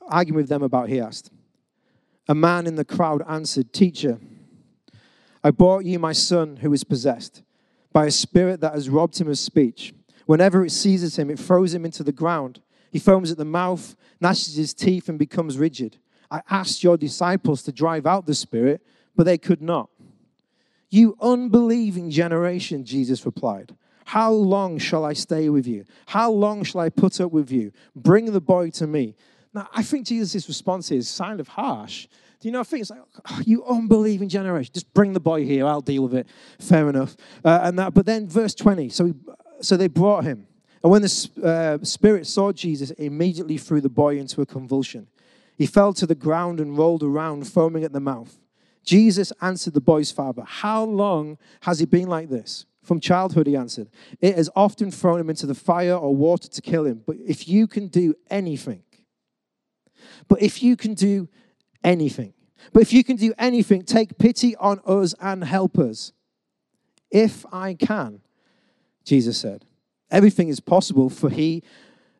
Arguing 0.09 0.35
with 0.35 0.49
them 0.49 0.63
about, 0.63 0.89
he 0.89 0.99
asked. 0.99 1.31
A 2.27 2.35
man 2.35 2.67
in 2.67 2.75
the 2.75 2.85
crowd 2.85 3.23
answered, 3.27 3.73
Teacher, 3.73 4.19
I 5.43 5.51
brought 5.51 5.85
you 5.85 5.99
my 5.99 6.11
son 6.11 6.57
who 6.57 6.73
is 6.73 6.83
possessed 6.83 7.43
by 7.91 8.05
a 8.05 8.11
spirit 8.11 8.61
that 8.61 8.73
has 8.73 8.89
robbed 8.89 9.19
him 9.19 9.29
of 9.29 9.37
speech. 9.37 9.93
Whenever 10.25 10.63
it 10.63 10.71
seizes 10.71 11.17
him, 11.17 11.29
it 11.29 11.39
throws 11.39 11.73
him 11.73 11.85
into 11.85 12.03
the 12.03 12.11
ground. 12.11 12.61
He 12.91 12.99
foams 12.99 13.31
at 13.31 13.37
the 13.37 13.45
mouth, 13.45 13.95
gnashes 14.21 14.55
his 14.55 14.73
teeth, 14.73 15.09
and 15.09 15.17
becomes 15.17 15.57
rigid. 15.57 15.97
I 16.29 16.41
asked 16.49 16.83
your 16.83 16.97
disciples 16.97 17.63
to 17.63 17.71
drive 17.71 18.05
out 18.05 18.25
the 18.25 18.35
spirit, 18.35 18.81
but 19.15 19.23
they 19.23 19.37
could 19.37 19.61
not. 19.61 19.89
You 20.89 21.15
unbelieving 21.21 22.11
generation, 22.11 22.83
Jesus 22.83 23.25
replied. 23.25 23.75
How 24.09 24.31
long 24.31 24.79
shall 24.79 25.05
I 25.05 25.13
stay 25.13 25.49
with 25.49 25.67
you? 25.67 25.85
How 26.07 26.31
long 26.31 26.63
shall 26.63 26.81
I 26.81 26.89
put 26.89 27.21
up 27.21 27.31
with 27.31 27.51
you? 27.51 27.71
Bring 27.95 28.25
the 28.33 28.41
boy 28.41 28.71
to 28.71 28.87
me. 28.87 29.15
Now, 29.53 29.69
I 29.71 29.83
think 29.83 30.07
Jesus' 30.07 30.47
response 30.47 30.89
is 30.89 31.15
kind 31.15 31.39
of 31.39 31.47
harsh. 31.49 32.07
Do 32.39 32.47
you 32.47 32.51
know, 32.51 32.61
I 32.61 32.63
think 32.63 32.81
it's 32.81 32.89
like, 32.89 33.01
oh, 33.29 33.41
you 33.45 33.63
unbelieving 33.65 34.27
generation, 34.27 34.71
just 34.73 34.91
bring 34.95 35.13
the 35.13 35.19
boy 35.19 35.45
here, 35.45 35.67
I'll 35.67 35.81
deal 35.81 36.01
with 36.01 36.15
it. 36.15 36.27
Fair 36.59 36.89
enough. 36.89 37.15
Uh, 37.45 37.59
and 37.61 37.77
that, 37.77 37.93
but 37.93 38.07
then 38.07 38.27
verse 38.27 38.55
20, 38.55 38.89
so, 38.89 39.05
he, 39.05 39.13
so 39.61 39.77
they 39.77 39.87
brought 39.87 40.23
him. 40.23 40.47
And 40.81 40.91
when 40.91 41.03
the 41.03 41.29
uh, 41.43 41.85
spirit 41.85 42.25
saw 42.25 42.51
Jesus, 42.51 42.89
it 42.89 42.97
immediately 42.97 43.59
threw 43.59 43.79
the 43.79 43.89
boy 43.89 44.17
into 44.17 44.41
a 44.41 44.45
convulsion. 44.47 45.05
He 45.55 45.67
fell 45.67 45.93
to 45.93 46.07
the 46.07 46.15
ground 46.15 46.59
and 46.59 46.75
rolled 46.75 47.03
around, 47.03 47.47
foaming 47.47 47.83
at 47.83 47.93
the 47.93 47.99
mouth. 47.99 48.39
Jesus 48.83 49.31
answered 49.39 49.75
the 49.75 49.81
boy's 49.81 50.11
father, 50.11 50.41
How 50.47 50.83
long 50.83 51.37
has 51.61 51.77
he 51.77 51.85
been 51.85 52.07
like 52.07 52.29
this? 52.29 52.65
From 52.83 52.99
childhood, 52.99 53.47
he 53.47 53.55
answered. 53.55 53.89
It 54.21 54.35
has 54.35 54.49
often 54.55 54.89
thrown 54.91 55.19
him 55.19 55.29
into 55.29 55.45
the 55.45 55.55
fire 55.55 55.95
or 55.95 56.15
water 56.15 56.47
to 56.47 56.61
kill 56.61 56.85
him. 56.85 57.03
But 57.05 57.17
if 57.25 57.47
you 57.47 57.67
can 57.67 57.87
do 57.87 58.15
anything, 58.29 58.83
but 60.27 60.41
if 60.41 60.63
you 60.63 60.75
can 60.75 60.93
do 60.93 61.27
anything. 61.83 62.33
But 62.73 62.81
if 62.81 62.93
you 62.93 63.03
can 63.03 63.15
do 63.15 63.33
anything, 63.37 63.83
take 63.83 64.17
pity 64.17 64.55
on 64.55 64.79
us 64.85 65.13
and 65.19 65.43
help 65.43 65.77
us. 65.77 66.11
If 67.11 67.45
I 67.51 67.73
can, 67.73 68.21
Jesus 69.03 69.37
said. 69.37 69.65
Everything 70.11 70.49
is 70.49 70.59
possible 70.59 71.09
for 71.09 71.29
he, 71.29 71.63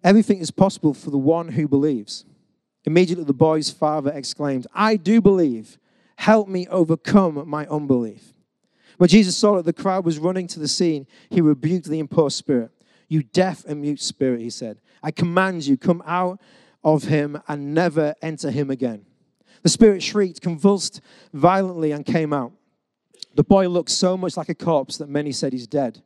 everything 0.04 0.40
is 0.40 0.52
possible 0.52 0.94
for 0.94 1.10
the 1.10 1.18
one 1.18 1.50
who 1.50 1.68
believes. 1.68 2.26
Immediately 2.86 3.26
the 3.26 3.34
boy's 3.34 3.70
father 3.70 4.12
exclaimed, 4.12 4.68
I 4.74 4.96
do 4.96 5.22
believe. 5.22 5.78
Help 6.18 6.48
me 6.48 6.68
overcome 6.68 7.48
my 7.48 7.66
unbelief. 7.68 8.34
When 9.00 9.08
Jesus 9.08 9.38
saw 9.38 9.56
that 9.56 9.64
the 9.64 9.72
crowd 9.72 10.04
was 10.04 10.20
running 10.20 10.46
to 10.48 10.60
the 10.60 10.68
scene, 10.68 11.08
he 11.30 11.40
rebuked 11.40 11.86
the 11.86 12.00
impure 12.00 12.30
spirit. 12.30 12.70
You 13.08 13.24
deaf 13.24 13.64
and 13.64 13.80
mute 13.80 14.02
spirit, 14.02 14.42
he 14.42 14.50
said, 14.50 14.82
I 15.02 15.12
command 15.12 15.66
you, 15.66 15.78
come 15.78 16.04
out 16.06 16.42
of 16.84 17.04
him 17.06 17.42
and 17.48 17.74
never 17.74 18.14
enter 18.22 18.52
him 18.52 18.70
again. 18.70 19.06
The 19.64 19.70
spirit 19.70 20.04
shrieked, 20.04 20.42
convulsed 20.42 21.00
violently, 21.32 21.94
and 21.94 22.06
came 22.06 22.34
out. 22.34 22.52
The 23.36 23.44
boy 23.44 23.70
looked 23.70 23.90
so 23.90 24.18
much 24.18 24.36
like 24.36 24.50
a 24.50 24.54
corpse 24.54 24.98
that 24.98 25.08
many 25.08 25.32
said 25.32 25.54
he's 25.54 25.66
dead. 25.66 26.04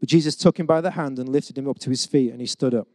But 0.00 0.08
Jesus 0.08 0.34
took 0.34 0.58
him 0.58 0.66
by 0.66 0.80
the 0.80 0.90
hand 0.90 1.20
and 1.20 1.28
lifted 1.28 1.56
him 1.56 1.68
up 1.68 1.78
to 1.78 1.90
his 1.90 2.04
feet, 2.04 2.32
and 2.32 2.40
he 2.40 2.48
stood 2.48 2.74
up. 2.74 2.88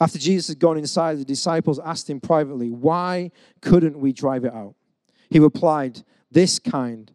After 0.00 0.20
Jesus 0.20 0.46
had 0.46 0.60
gone 0.60 0.78
inside, 0.78 1.18
the 1.18 1.24
disciples 1.24 1.80
asked 1.80 2.08
him 2.08 2.20
privately, 2.20 2.70
Why 2.70 3.32
couldn't 3.60 3.98
we 3.98 4.12
drive 4.12 4.44
it 4.44 4.54
out? 4.54 4.76
He 5.28 5.40
replied, 5.40 6.04
This 6.30 6.60
kind 6.60 7.10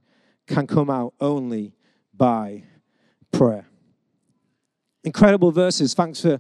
can 0.52 0.68
come 0.68 0.90
out 0.90 1.14
only 1.20 1.74
by 2.16 2.64
prayer. 3.32 3.66
Incredible 5.04 5.52
verses. 5.52 5.94
Thanks 5.94 6.22
for 6.22 6.40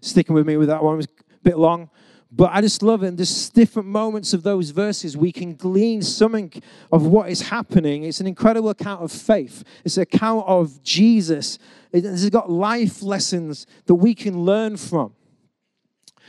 sticking 0.00 0.34
with 0.34 0.46
me 0.46 0.56
with 0.56 0.68
that 0.68 0.82
one. 0.82 0.94
It 0.94 0.96
was 0.98 1.06
a 1.06 1.38
bit 1.42 1.58
long. 1.58 1.88
But 2.34 2.50
I 2.52 2.62
just 2.62 2.82
love 2.82 3.02
it. 3.02 3.08
And 3.08 3.18
just 3.18 3.52
different 3.52 3.88
moments 3.88 4.32
of 4.32 4.42
those 4.42 4.70
verses, 4.70 5.16
we 5.16 5.32
can 5.32 5.54
glean 5.54 6.00
something 6.00 6.50
of 6.90 7.06
what 7.06 7.28
is 7.28 7.42
happening. 7.42 8.04
It's 8.04 8.20
an 8.20 8.26
incredible 8.26 8.70
account 8.70 9.02
of 9.02 9.12
faith. 9.12 9.64
It's 9.84 9.98
an 9.98 10.04
account 10.04 10.46
of 10.46 10.82
Jesus. 10.82 11.58
It's 11.92 12.30
got 12.30 12.50
life 12.50 13.02
lessons 13.02 13.66
that 13.84 13.96
we 13.96 14.14
can 14.14 14.44
learn 14.44 14.78
from. 14.78 15.14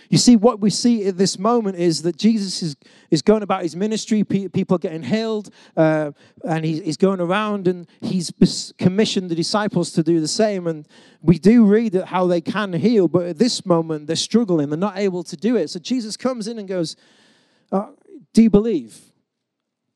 You 0.10 0.18
see, 0.18 0.36
what 0.36 0.60
we 0.60 0.70
see 0.70 1.08
at 1.08 1.18
this 1.18 1.40
moment 1.40 1.78
is 1.78 2.02
that 2.04 2.18
Jesus 2.18 2.62
is, 2.62 2.76
is 3.10 3.22
going 3.22 3.44
about 3.44 3.64
his 3.64 3.76
ministry. 3.76 4.24
People 4.24 4.76
are 4.76 4.80
getting 4.80 5.04
healed, 5.04 5.50
uh, 5.76 6.12
and 6.44 6.66
he's, 6.66 6.98
going 6.98 7.20
around 7.20 7.68
and 7.68 7.88
he's 8.02 8.32
commissioned 8.78 9.30
the 9.30 9.36
disciples 9.36 9.92
to 9.92 10.04
do 10.04 10.20
the 10.20 10.28
same. 10.28 10.68
And 10.68 10.88
we 11.22 11.38
do 11.40 11.66
read 11.66 11.94
that 11.94 12.08
how 12.08 12.28
they 12.28 12.42
can 12.42 12.74
heal, 12.74 13.08
but 13.08 13.26
at 13.26 13.38
this 13.38 13.66
moment 13.66 14.08
they're 14.08 14.16
struggling. 14.16 14.70
They're 14.70 14.78
not 14.78 14.98
able 14.98 15.24
to 15.24 15.36
do 15.38 15.56
it. 15.56 15.70
So 15.70 15.80
Jesus 15.80 16.18
comes 16.18 16.48
in 16.48 16.60
and 16.60 16.68
goes, 16.68 16.96
uh, 17.72 17.88
Do 18.34 18.44
you 18.44 18.50
believe? 18.50 19.00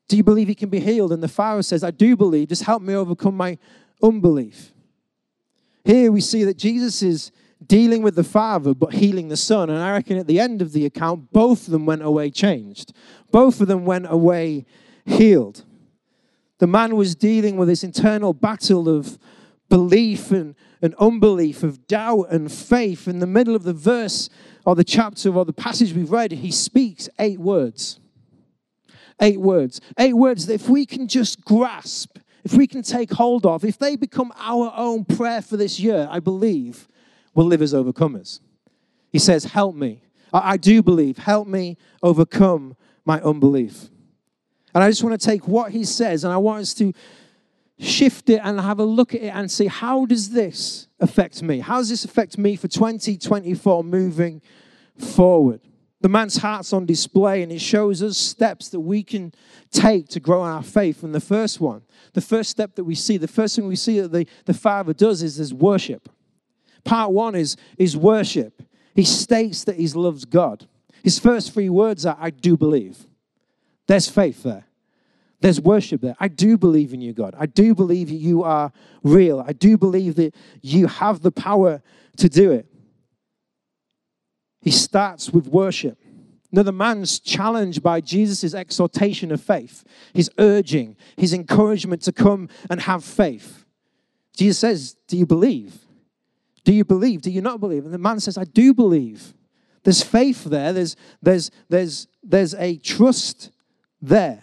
Do 0.08 0.16
you 0.16 0.24
believe 0.24 0.48
he 0.48 0.54
can 0.54 0.70
be 0.70 0.80
healed? 0.80 1.12
And 1.12 1.22
the 1.22 1.28
father 1.28 1.62
says, 1.62 1.84
I 1.84 1.90
do 1.90 2.16
believe. 2.16 2.48
Just 2.48 2.64
help 2.64 2.82
me 2.82 2.94
overcome 2.94 3.36
my 3.36 3.58
unbelief. 4.02 4.72
Here 5.84 6.10
we 6.10 6.20
see 6.20 6.44
that 6.44 6.56
Jesus 6.56 7.02
is 7.02 7.30
dealing 7.68 8.02
with 8.02 8.16
the 8.16 8.24
Father 8.24 8.74
but 8.74 8.94
healing 8.94 9.28
the 9.28 9.36
Son. 9.36 9.70
And 9.70 9.78
I 9.78 9.92
reckon 9.92 10.16
at 10.16 10.26
the 10.26 10.40
end 10.40 10.60
of 10.60 10.72
the 10.72 10.86
account, 10.86 11.32
both 11.32 11.66
of 11.66 11.72
them 11.72 11.86
went 11.86 12.02
away 12.02 12.30
changed. 12.30 12.92
Both 13.30 13.60
of 13.60 13.68
them 13.68 13.84
went 13.84 14.06
away 14.10 14.64
healed. 15.04 15.64
The 16.58 16.66
man 16.66 16.96
was 16.96 17.14
dealing 17.14 17.56
with 17.56 17.68
this 17.68 17.84
internal 17.84 18.32
battle 18.32 18.88
of 18.88 19.18
belief 19.68 20.32
and, 20.32 20.54
and 20.82 20.94
unbelief, 20.98 21.62
of 21.62 21.86
doubt 21.86 22.28
and 22.30 22.50
faith. 22.50 23.06
In 23.06 23.20
the 23.20 23.26
middle 23.26 23.54
of 23.54 23.62
the 23.62 23.72
verse 23.72 24.28
or 24.64 24.74
the 24.74 24.84
chapter 24.84 25.32
or 25.32 25.44
the 25.44 25.52
passage 25.52 25.92
we've 25.92 26.10
read, 26.10 26.32
he 26.32 26.50
speaks 26.50 27.08
eight 27.18 27.38
words. 27.38 28.00
Eight 29.20 29.40
words. 29.40 29.80
Eight 29.98 30.14
words 30.14 30.46
that 30.46 30.54
if 30.54 30.68
we 30.68 30.86
can 30.86 31.06
just 31.06 31.44
grasp, 31.44 32.18
if 32.44 32.54
we 32.54 32.66
can 32.66 32.82
take 32.82 33.12
hold 33.12 33.44
of, 33.46 33.64
if 33.64 33.78
they 33.78 33.94
become 33.94 34.32
our 34.38 34.72
own 34.74 35.04
prayer 35.04 35.42
for 35.42 35.56
this 35.56 35.78
year, 35.78 36.08
I 36.10 36.18
believe 36.20 36.88
will 37.38 37.46
live 37.46 37.62
as 37.62 37.72
overcomers. 37.72 38.40
He 39.12 39.20
says, 39.20 39.44
Help 39.44 39.76
me. 39.76 40.02
I, 40.32 40.54
I 40.54 40.56
do 40.56 40.82
believe. 40.82 41.18
Help 41.18 41.46
me 41.46 41.76
overcome 42.02 42.76
my 43.04 43.20
unbelief. 43.20 43.90
And 44.74 44.82
I 44.82 44.90
just 44.90 45.04
want 45.04 45.18
to 45.18 45.24
take 45.24 45.46
what 45.46 45.70
he 45.70 45.84
says 45.84 46.24
and 46.24 46.32
I 46.32 46.36
want 46.36 46.62
us 46.62 46.74
to 46.74 46.92
shift 47.78 48.28
it 48.28 48.40
and 48.42 48.60
have 48.60 48.80
a 48.80 48.84
look 48.84 49.14
at 49.14 49.22
it 49.22 49.28
and 49.28 49.48
see 49.48 49.66
how 49.66 50.04
does 50.04 50.30
this 50.30 50.88
affect 50.98 51.40
me? 51.42 51.60
How 51.60 51.78
does 51.78 51.88
this 51.88 52.04
affect 52.04 52.36
me 52.36 52.56
for 52.56 52.66
2024 52.66 53.84
moving 53.84 54.42
forward? 54.98 55.60
The 56.00 56.08
man's 56.08 56.38
heart's 56.38 56.72
on 56.72 56.86
display 56.86 57.42
and 57.42 57.52
it 57.52 57.60
shows 57.60 58.02
us 58.02 58.18
steps 58.18 58.68
that 58.70 58.80
we 58.80 59.04
can 59.04 59.32
take 59.70 60.08
to 60.08 60.20
grow 60.20 60.42
our 60.42 60.62
faith. 60.62 61.04
And 61.04 61.14
the 61.14 61.20
first 61.20 61.60
one, 61.60 61.82
the 62.14 62.20
first 62.20 62.50
step 62.50 62.74
that 62.74 62.84
we 62.84 62.96
see, 62.96 63.16
the 63.16 63.28
first 63.28 63.54
thing 63.54 63.68
we 63.68 63.76
see 63.76 64.00
that 64.00 64.12
the, 64.12 64.26
the 64.44 64.54
Father 64.54 64.92
does 64.92 65.22
is, 65.22 65.38
is 65.38 65.54
worship. 65.54 66.08
Part 66.88 67.12
one 67.12 67.34
is, 67.34 67.58
is 67.76 67.98
worship. 67.98 68.62
he 68.94 69.04
states 69.04 69.64
that 69.64 69.76
he 69.76 69.86
loves 69.88 70.24
God. 70.24 70.66
His 71.04 71.18
first 71.18 71.52
three 71.52 71.68
words 71.68 72.06
are, 72.06 72.16
I 72.18 72.30
do 72.30 72.56
believe. 72.56 73.06
There's 73.86 74.08
faith 74.08 74.42
there. 74.42 74.64
There's 75.42 75.60
worship 75.60 76.00
there. 76.00 76.16
I 76.18 76.28
do 76.28 76.56
believe 76.56 76.94
in 76.94 77.02
you, 77.02 77.12
God. 77.12 77.34
I 77.38 77.44
do 77.44 77.74
believe 77.74 78.08
you 78.08 78.42
are 78.42 78.72
real. 79.02 79.44
I 79.46 79.52
do 79.52 79.76
believe 79.76 80.14
that 80.14 80.34
you 80.62 80.86
have 80.86 81.20
the 81.20 81.30
power 81.30 81.82
to 82.16 82.28
do 82.30 82.52
it. 82.52 82.66
He 84.62 84.70
starts 84.70 85.28
with 85.28 85.46
worship. 85.46 85.98
Another 86.50 86.72
man's 86.72 87.20
challenged 87.20 87.82
by 87.82 88.00
Jesus' 88.00 88.54
exhortation 88.54 89.30
of 89.30 89.42
faith, 89.42 89.84
his 90.14 90.30
urging, 90.38 90.96
his 91.18 91.34
encouragement 91.34 92.00
to 92.04 92.12
come 92.12 92.48
and 92.70 92.80
have 92.80 93.04
faith. 93.04 93.66
Jesus 94.34 94.58
says, 94.58 94.96
Do 95.06 95.18
you 95.18 95.26
believe? 95.26 95.84
Do 96.68 96.74
you 96.74 96.84
believe? 96.84 97.22
Do 97.22 97.30
you 97.30 97.40
not 97.40 97.60
believe? 97.60 97.86
And 97.86 97.94
the 97.94 97.98
man 97.98 98.20
says, 98.20 98.36
I 98.36 98.44
do 98.44 98.74
believe. 98.74 99.32
There's 99.84 100.02
faith 100.02 100.44
there, 100.44 100.70
there's, 100.74 100.96
there's, 101.22 101.50
there's, 101.70 102.08
there's 102.22 102.52
a 102.56 102.76
trust 102.76 103.50
there. 104.02 104.42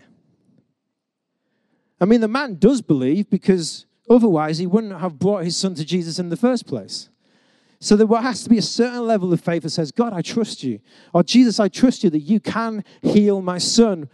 I 2.02 2.06
mean, 2.06 2.22
the 2.22 2.28
man 2.28 2.56
does 2.56 2.82
believe 2.82 3.30
because 3.30 3.86
otherwise 4.10 4.58
he 4.58 4.66
wouldn't 4.66 5.00
have 5.00 5.20
brought 5.20 5.44
his 5.44 5.56
son 5.56 5.76
to 5.76 5.86
Jesus 5.86 6.18
in 6.18 6.30
the 6.30 6.36
first 6.36 6.66
place. 6.66 7.10
So 7.80 7.96
there 7.96 8.08
has 8.20 8.44
to 8.44 8.50
be 8.50 8.58
a 8.58 8.64
certain 8.64 9.06
level 9.06 9.32
of 9.32 9.40
faith 9.40 9.62
that 9.62 9.70
says, 9.70 9.92
God, 9.92 10.12
I 10.12 10.24
trust 10.24 10.64
you. 10.64 10.80
Or 11.14 11.22
Jesus, 11.22 11.60
I 11.60 11.68
trust 11.68 12.04
you 12.04 12.10
that 12.10 12.22
you 12.22 12.40
can 12.40 12.84
heal 13.04 13.40
my 13.40 13.60
son. 13.60 14.10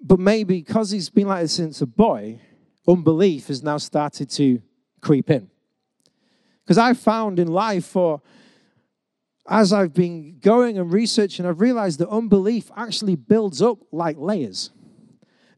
But 0.00 0.20
maybe 0.20 0.60
because 0.60 0.90
he's 0.90 1.10
been 1.10 1.28
like 1.28 1.42
this 1.42 1.52
since 1.52 1.82
a 1.82 1.86
boy, 1.86 2.40
unbelief 2.88 3.48
has 3.48 3.62
now 3.62 3.76
started 3.76 4.30
to 4.30 4.62
creep 5.02 5.28
in. 5.28 5.51
Because 6.64 6.78
I've 6.78 6.98
found 6.98 7.38
in 7.38 7.48
life, 7.48 7.86
for 7.86 8.22
as 9.48 9.72
I've 9.72 9.92
been 9.92 10.38
going 10.40 10.78
and 10.78 10.92
researching, 10.92 11.46
I've 11.46 11.60
realized 11.60 11.98
that 11.98 12.08
unbelief 12.08 12.70
actually 12.76 13.16
builds 13.16 13.60
up 13.60 13.78
like 13.90 14.16
layers. 14.16 14.70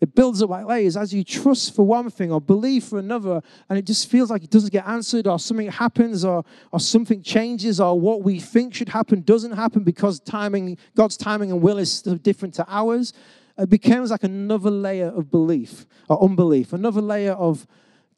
It 0.00 0.14
builds 0.14 0.42
up 0.42 0.50
like 0.50 0.66
layers 0.66 0.96
as 0.96 1.14
you 1.14 1.24
trust 1.24 1.74
for 1.74 1.86
one 1.86 2.10
thing 2.10 2.30
or 2.30 2.40
believe 2.40 2.84
for 2.84 2.98
another, 2.98 3.42
and 3.68 3.78
it 3.78 3.86
just 3.86 4.10
feels 4.10 4.30
like 4.30 4.44
it 4.44 4.50
doesn't 4.50 4.72
get 4.72 4.86
answered, 4.86 5.26
or 5.26 5.38
something 5.38 5.70
happens, 5.70 6.24
or, 6.24 6.44
or 6.72 6.80
something 6.80 7.22
changes, 7.22 7.80
or 7.80 7.98
what 7.98 8.22
we 8.22 8.40
think 8.40 8.74
should 8.74 8.88
happen 8.88 9.22
doesn't 9.22 9.52
happen 9.52 9.82
because 9.82 10.20
timing, 10.20 10.76
God's 10.94 11.16
timing 11.16 11.52
and 11.52 11.62
will 11.62 11.78
is 11.78 12.02
different 12.02 12.54
to 12.54 12.66
ours. 12.68 13.12
It 13.56 13.70
becomes 13.70 14.10
like 14.10 14.24
another 14.24 14.70
layer 14.70 15.08
of 15.08 15.30
belief 15.30 15.86
or 16.08 16.22
unbelief, 16.22 16.72
another 16.72 17.00
layer 17.00 17.32
of 17.32 17.66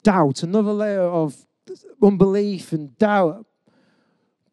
doubt, 0.02 0.42
another 0.42 0.72
layer 0.72 1.02
of 1.02 1.45
unbelief 2.02 2.72
and 2.72 2.96
doubt. 2.98 3.46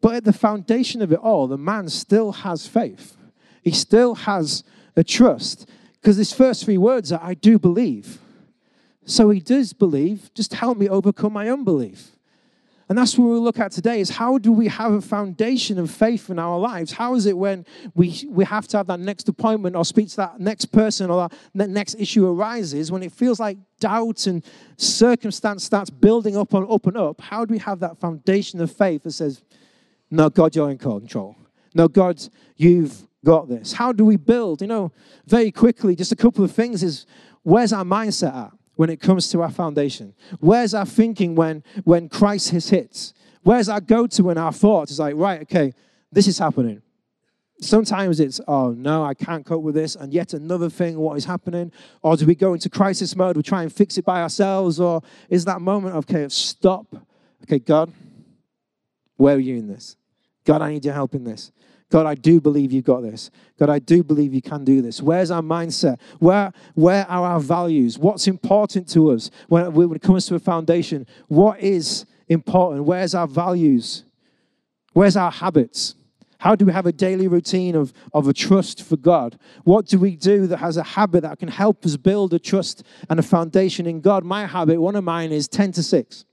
But 0.00 0.16
at 0.16 0.24
the 0.24 0.32
foundation 0.32 1.00
of 1.02 1.12
it 1.12 1.18
all, 1.18 1.46
the 1.46 1.56
man 1.58 1.88
still 1.88 2.32
has 2.32 2.66
faith. 2.66 3.16
He 3.62 3.70
still 3.70 4.14
has 4.14 4.64
a 4.96 5.02
trust. 5.02 5.68
Because 6.00 6.16
his 6.16 6.32
first 6.32 6.64
three 6.64 6.76
words 6.76 7.10
are, 7.10 7.20
I 7.22 7.34
do 7.34 7.58
believe. 7.58 8.18
So 9.06 9.30
he 9.30 9.40
does 9.40 9.72
believe, 9.72 10.30
just 10.34 10.54
help 10.54 10.76
me 10.76 10.88
overcome 10.88 11.32
my 11.32 11.48
unbelief. 11.48 12.13
And 12.88 12.98
that's 12.98 13.16
what 13.16 13.26
we'll 13.26 13.42
look 13.42 13.58
at 13.58 13.72
today 13.72 14.00
is 14.00 14.10
how 14.10 14.36
do 14.36 14.52
we 14.52 14.68
have 14.68 14.92
a 14.92 15.00
foundation 15.00 15.78
of 15.78 15.90
faith 15.90 16.28
in 16.28 16.38
our 16.38 16.58
lives? 16.58 16.92
How 16.92 17.14
is 17.14 17.24
it 17.24 17.36
when 17.36 17.64
we, 17.94 18.24
we 18.28 18.44
have 18.44 18.68
to 18.68 18.76
have 18.76 18.86
that 18.88 19.00
next 19.00 19.28
appointment 19.28 19.74
or 19.74 19.84
speak 19.84 20.10
to 20.10 20.16
that 20.16 20.40
next 20.40 20.66
person 20.66 21.10
or 21.10 21.30
that 21.54 21.70
next 21.70 21.94
issue 21.98 22.26
arises, 22.26 22.92
when 22.92 23.02
it 23.02 23.12
feels 23.12 23.40
like 23.40 23.56
doubt 23.80 24.26
and 24.26 24.44
circumstance 24.76 25.64
starts 25.64 25.88
building 25.88 26.36
up 26.36 26.52
and 26.52 26.70
up 26.70 26.86
and 26.86 26.96
up, 26.96 27.20
how 27.22 27.44
do 27.44 27.52
we 27.52 27.58
have 27.58 27.80
that 27.80 27.98
foundation 27.98 28.60
of 28.60 28.70
faith 28.70 29.02
that 29.04 29.12
says, 29.12 29.42
no, 30.10 30.28
God, 30.28 30.54
you're 30.54 30.70
in 30.70 30.78
control. 30.78 31.36
No, 31.74 31.88
God, 31.88 32.22
you've 32.56 33.06
got 33.24 33.48
this? 33.48 33.72
How 33.72 33.92
do 33.92 34.04
we 34.04 34.16
build? 34.16 34.60
You 34.60 34.68
know, 34.68 34.92
very 35.26 35.50
quickly, 35.50 35.96
just 35.96 36.12
a 36.12 36.16
couple 36.16 36.44
of 36.44 36.52
things 36.52 36.82
is 36.82 37.06
where's 37.42 37.72
our 37.72 37.84
mindset 37.84 38.34
at 38.34 38.52
when 38.76 38.90
it 38.90 39.00
comes 39.00 39.28
to 39.30 39.42
our 39.42 39.50
foundation? 39.50 40.14
Where's 40.40 40.74
our 40.74 40.86
thinking 40.86 41.34
when, 41.34 41.62
when 41.84 42.08
crisis 42.08 42.70
hits? 42.70 43.14
Where's 43.42 43.68
our 43.68 43.80
go 43.80 44.06
to 44.06 44.24
when 44.24 44.38
our 44.38 44.52
thoughts? 44.52 44.90
It's 44.90 45.00
like, 45.00 45.14
right, 45.16 45.42
okay, 45.42 45.72
this 46.10 46.26
is 46.26 46.38
happening. 46.38 46.82
Sometimes 47.60 48.18
it's, 48.20 48.40
oh 48.48 48.72
no, 48.72 49.04
I 49.04 49.14
can't 49.14 49.46
cope 49.46 49.62
with 49.62 49.74
this, 49.74 49.94
and 49.94 50.12
yet 50.12 50.34
another 50.34 50.68
thing, 50.68 50.98
what 50.98 51.16
is 51.16 51.24
happening? 51.24 51.70
Or 52.02 52.16
do 52.16 52.26
we 52.26 52.34
go 52.34 52.52
into 52.52 52.68
crisis 52.68 53.14
mode, 53.14 53.36
we 53.36 53.42
try 53.42 53.62
and 53.62 53.72
fix 53.72 53.96
it 53.96 54.04
by 54.04 54.22
ourselves? 54.22 54.80
Or 54.80 55.02
is 55.28 55.44
that 55.44 55.60
moment, 55.60 55.94
okay, 55.96 56.26
stop, 56.28 56.86
okay, 57.44 57.58
God, 57.58 57.92
where 59.16 59.36
are 59.36 59.40
you 59.40 59.56
in 59.56 59.68
this? 59.68 59.96
God, 60.44 60.62
I 60.62 60.72
need 60.72 60.84
your 60.84 60.94
help 60.94 61.14
in 61.14 61.24
this. 61.24 61.52
God, 61.90 62.06
I 62.06 62.14
do 62.14 62.40
believe 62.40 62.72
you've 62.72 62.84
got 62.84 63.02
this. 63.02 63.30
God, 63.58 63.70
I 63.70 63.78
do 63.78 64.02
believe 64.02 64.34
you 64.34 64.42
can 64.42 64.64
do 64.64 64.82
this. 64.82 65.00
Where's 65.00 65.30
our 65.30 65.42
mindset? 65.42 66.00
Where, 66.18 66.52
where 66.74 67.08
are 67.08 67.24
our 67.26 67.40
values? 67.40 67.98
What's 67.98 68.26
important 68.26 68.88
to 68.90 69.10
us 69.10 69.30
when, 69.48 69.72
when 69.72 69.92
it 69.92 70.02
comes 70.02 70.26
to 70.26 70.34
a 70.34 70.38
foundation? 70.38 71.06
What 71.28 71.60
is 71.60 72.06
important? 72.28 72.84
Where's 72.84 73.14
our 73.14 73.28
values? 73.28 74.04
Where's 74.92 75.16
our 75.16 75.30
habits? 75.30 75.94
How 76.38 76.54
do 76.54 76.66
we 76.66 76.72
have 76.72 76.86
a 76.86 76.92
daily 76.92 77.26
routine 77.26 77.74
of, 77.74 77.92
of 78.12 78.28
a 78.28 78.32
trust 78.32 78.82
for 78.82 78.96
God? 78.96 79.38
What 79.62 79.86
do 79.86 79.98
we 79.98 80.16
do 80.16 80.46
that 80.48 80.58
has 80.58 80.76
a 80.76 80.82
habit 80.82 81.22
that 81.22 81.38
can 81.38 81.48
help 81.48 81.86
us 81.86 81.96
build 81.96 82.34
a 82.34 82.38
trust 82.38 82.82
and 83.08 83.18
a 83.18 83.22
foundation 83.22 83.86
in 83.86 84.00
God? 84.00 84.24
My 84.24 84.46
habit, 84.46 84.80
one 84.80 84.96
of 84.96 85.04
mine 85.04 85.32
is 85.32 85.48
10 85.48 85.72
to 85.72 85.82
6. 85.82 86.24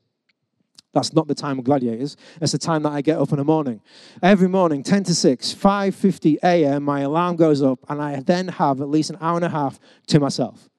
That's 0.94 1.14
not 1.14 1.28
the 1.28 1.36
time 1.36 1.58
of 1.58 1.66
gladiators. 1.66 2.18
It's 2.42 2.52
the 2.52 2.58
time 2.58 2.84
that 2.84 2.92
I 2.92 3.02
get 3.02 3.18
up 3.18 3.32
in 3.32 3.38
the 3.38 3.46
morning. 3.46 3.82
Every 4.22 4.50
morning, 4.50 4.84
10 4.84 5.06
to 5.06 5.16
6, 5.16 5.54
5.50 5.54 6.38
a.m., 6.44 6.84
my 6.84 7.02
alarm 7.02 7.38
goes 7.38 7.62
up, 7.62 7.80
and 7.88 8.02
I 8.02 8.20
then 8.20 8.50
have 8.50 8.82
at 8.82 8.90
least 8.90 9.10
an 9.10 9.18
hour 9.22 9.38
and 9.38 9.46
a 9.46 9.50
half 9.50 9.80
to 10.08 10.20
myself. 10.20 10.70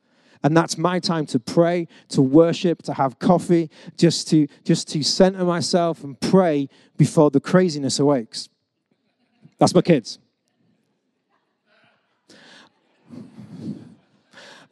And 0.44 0.56
that's 0.56 0.76
my 0.76 0.98
time 0.98 1.24
to 1.26 1.38
pray, 1.38 1.86
to 2.08 2.20
worship, 2.20 2.82
to 2.82 2.94
have 2.94 3.18
coffee, 3.20 3.70
just 3.96 4.28
to, 4.28 4.48
just 4.64 4.88
to 4.88 5.02
center 5.02 5.44
myself 5.44 6.04
and 6.04 6.20
pray 6.20 6.68
before 6.96 7.30
the 7.30 7.40
craziness 7.40 7.98
awakes. 7.98 8.48
That's 9.58 9.74
my 9.74 9.82
kids. 9.82 10.18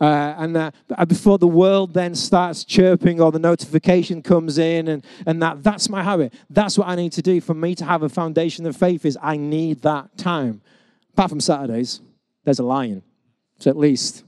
Uh, 0.00 0.34
and 0.38 0.56
uh, 0.56 0.70
before 1.06 1.36
the 1.36 1.46
world 1.46 1.92
then 1.92 2.14
starts 2.14 2.64
chirping 2.64 3.20
or 3.20 3.30
the 3.30 3.38
notification 3.38 4.22
comes 4.22 4.56
in 4.56 4.88
and, 4.88 5.04
and 5.26 5.42
that 5.42 5.62
that's 5.62 5.90
my 5.90 6.02
habit. 6.02 6.32
That's 6.48 6.78
what 6.78 6.88
i 6.88 6.94
need 6.94 7.12
to 7.12 7.22
do 7.22 7.40
for 7.40 7.52
me 7.52 7.74
to 7.74 7.84
have 7.84 8.02
a 8.02 8.08
foundation 8.08 8.64
of 8.66 8.74
faith 8.76 9.04
is 9.04 9.18
i 9.20 9.36
need 9.36 9.82
that 9.82 10.16
time. 10.16 10.62
Apart 11.12 11.30
from 11.30 11.40
saturdays 11.40 12.00
there's 12.44 12.58
a 12.58 12.64
lion. 12.64 13.02
So 13.58 13.70
at 13.70 13.76
least 13.76 14.24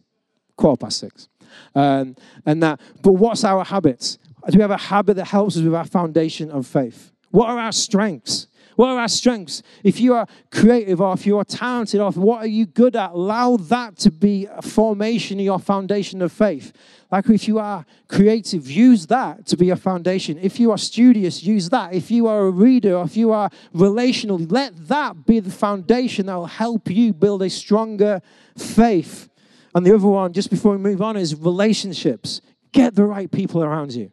quarter 0.56 0.85
past 0.85 0.98
six. 0.98 1.28
Um, 1.74 2.16
and 2.44 2.62
that 2.62 2.78
but 3.00 3.14
what's 3.14 3.42
our 3.42 3.64
habits? 3.64 4.18
Do 4.50 4.58
we 4.58 4.62
have 4.62 4.70
a 4.70 4.76
habit 4.76 5.16
that 5.16 5.26
helps 5.28 5.56
us 5.56 5.62
with 5.62 5.74
our 5.74 5.87
foundation 5.87 6.50
of 6.50 6.66
faith? 6.66 7.12
What 7.30 7.48
are 7.48 7.58
our 7.58 7.72
strengths 7.72 8.46
what 8.76 8.88
are 8.88 8.98
our 8.98 9.08
strengths? 9.08 9.62
If 9.82 10.00
you 10.00 10.14
are 10.14 10.26
creative 10.50 11.00
or 11.00 11.12
if 11.14 11.26
you 11.26 11.38
are 11.38 11.44
talented 11.44 12.00
or 12.00 12.11
what 12.12 12.38
are 12.38 12.48
you 12.48 12.66
good 12.66 12.96
at? 12.96 13.12
Allow 13.12 13.56
that 13.56 13.96
to 13.98 14.11
be 14.11 14.46
a 14.46 14.62
formation 14.62 15.38
in 15.38 15.44
your 15.44 15.58
foundation 15.58 16.22
of 16.22 16.32
faith. 16.32 16.72
Like 17.11 17.28
if 17.28 17.46
you 17.46 17.58
are 17.58 17.85
creative, 18.08 18.70
use 18.70 19.06
that 19.08 19.46
to 19.46 19.56
be 19.56 19.70
a 19.70 19.76
foundation. 19.76 20.38
If 20.38 20.58
you 20.58 20.70
are 20.70 20.78
studious, 20.78 21.42
use 21.42 21.68
that. 21.68 21.92
If 21.92 22.11
you 22.11 22.26
are 22.26 22.46
a 22.46 22.50
reader 22.50 22.96
or 22.96 23.04
if 23.04 23.16
you 23.16 23.32
are 23.32 23.50
relational, 23.74 24.38
let 24.38 24.88
that 24.88 25.26
be 25.26 25.40
the 25.40 25.50
foundation 25.50 26.26
that 26.26 26.35
will 26.35 26.46
help 26.46 26.90
you 26.90 27.12
build 27.12 27.42
a 27.42 27.50
stronger 27.50 28.22
faith. 28.56 29.28
And 29.74 29.85
the 29.85 29.94
other 29.94 30.06
one, 30.06 30.32
just 30.32 30.50
before 30.50 30.72
we 30.72 30.78
move 30.78 31.02
on, 31.02 31.16
is 31.16 31.35
relationships. 31.35 32.40
Get 32.72 32.94
the 32.94 33.04
right 33.04 33.30
people 33.30 33.62
around 33.62 33.92
you 33.92 34.11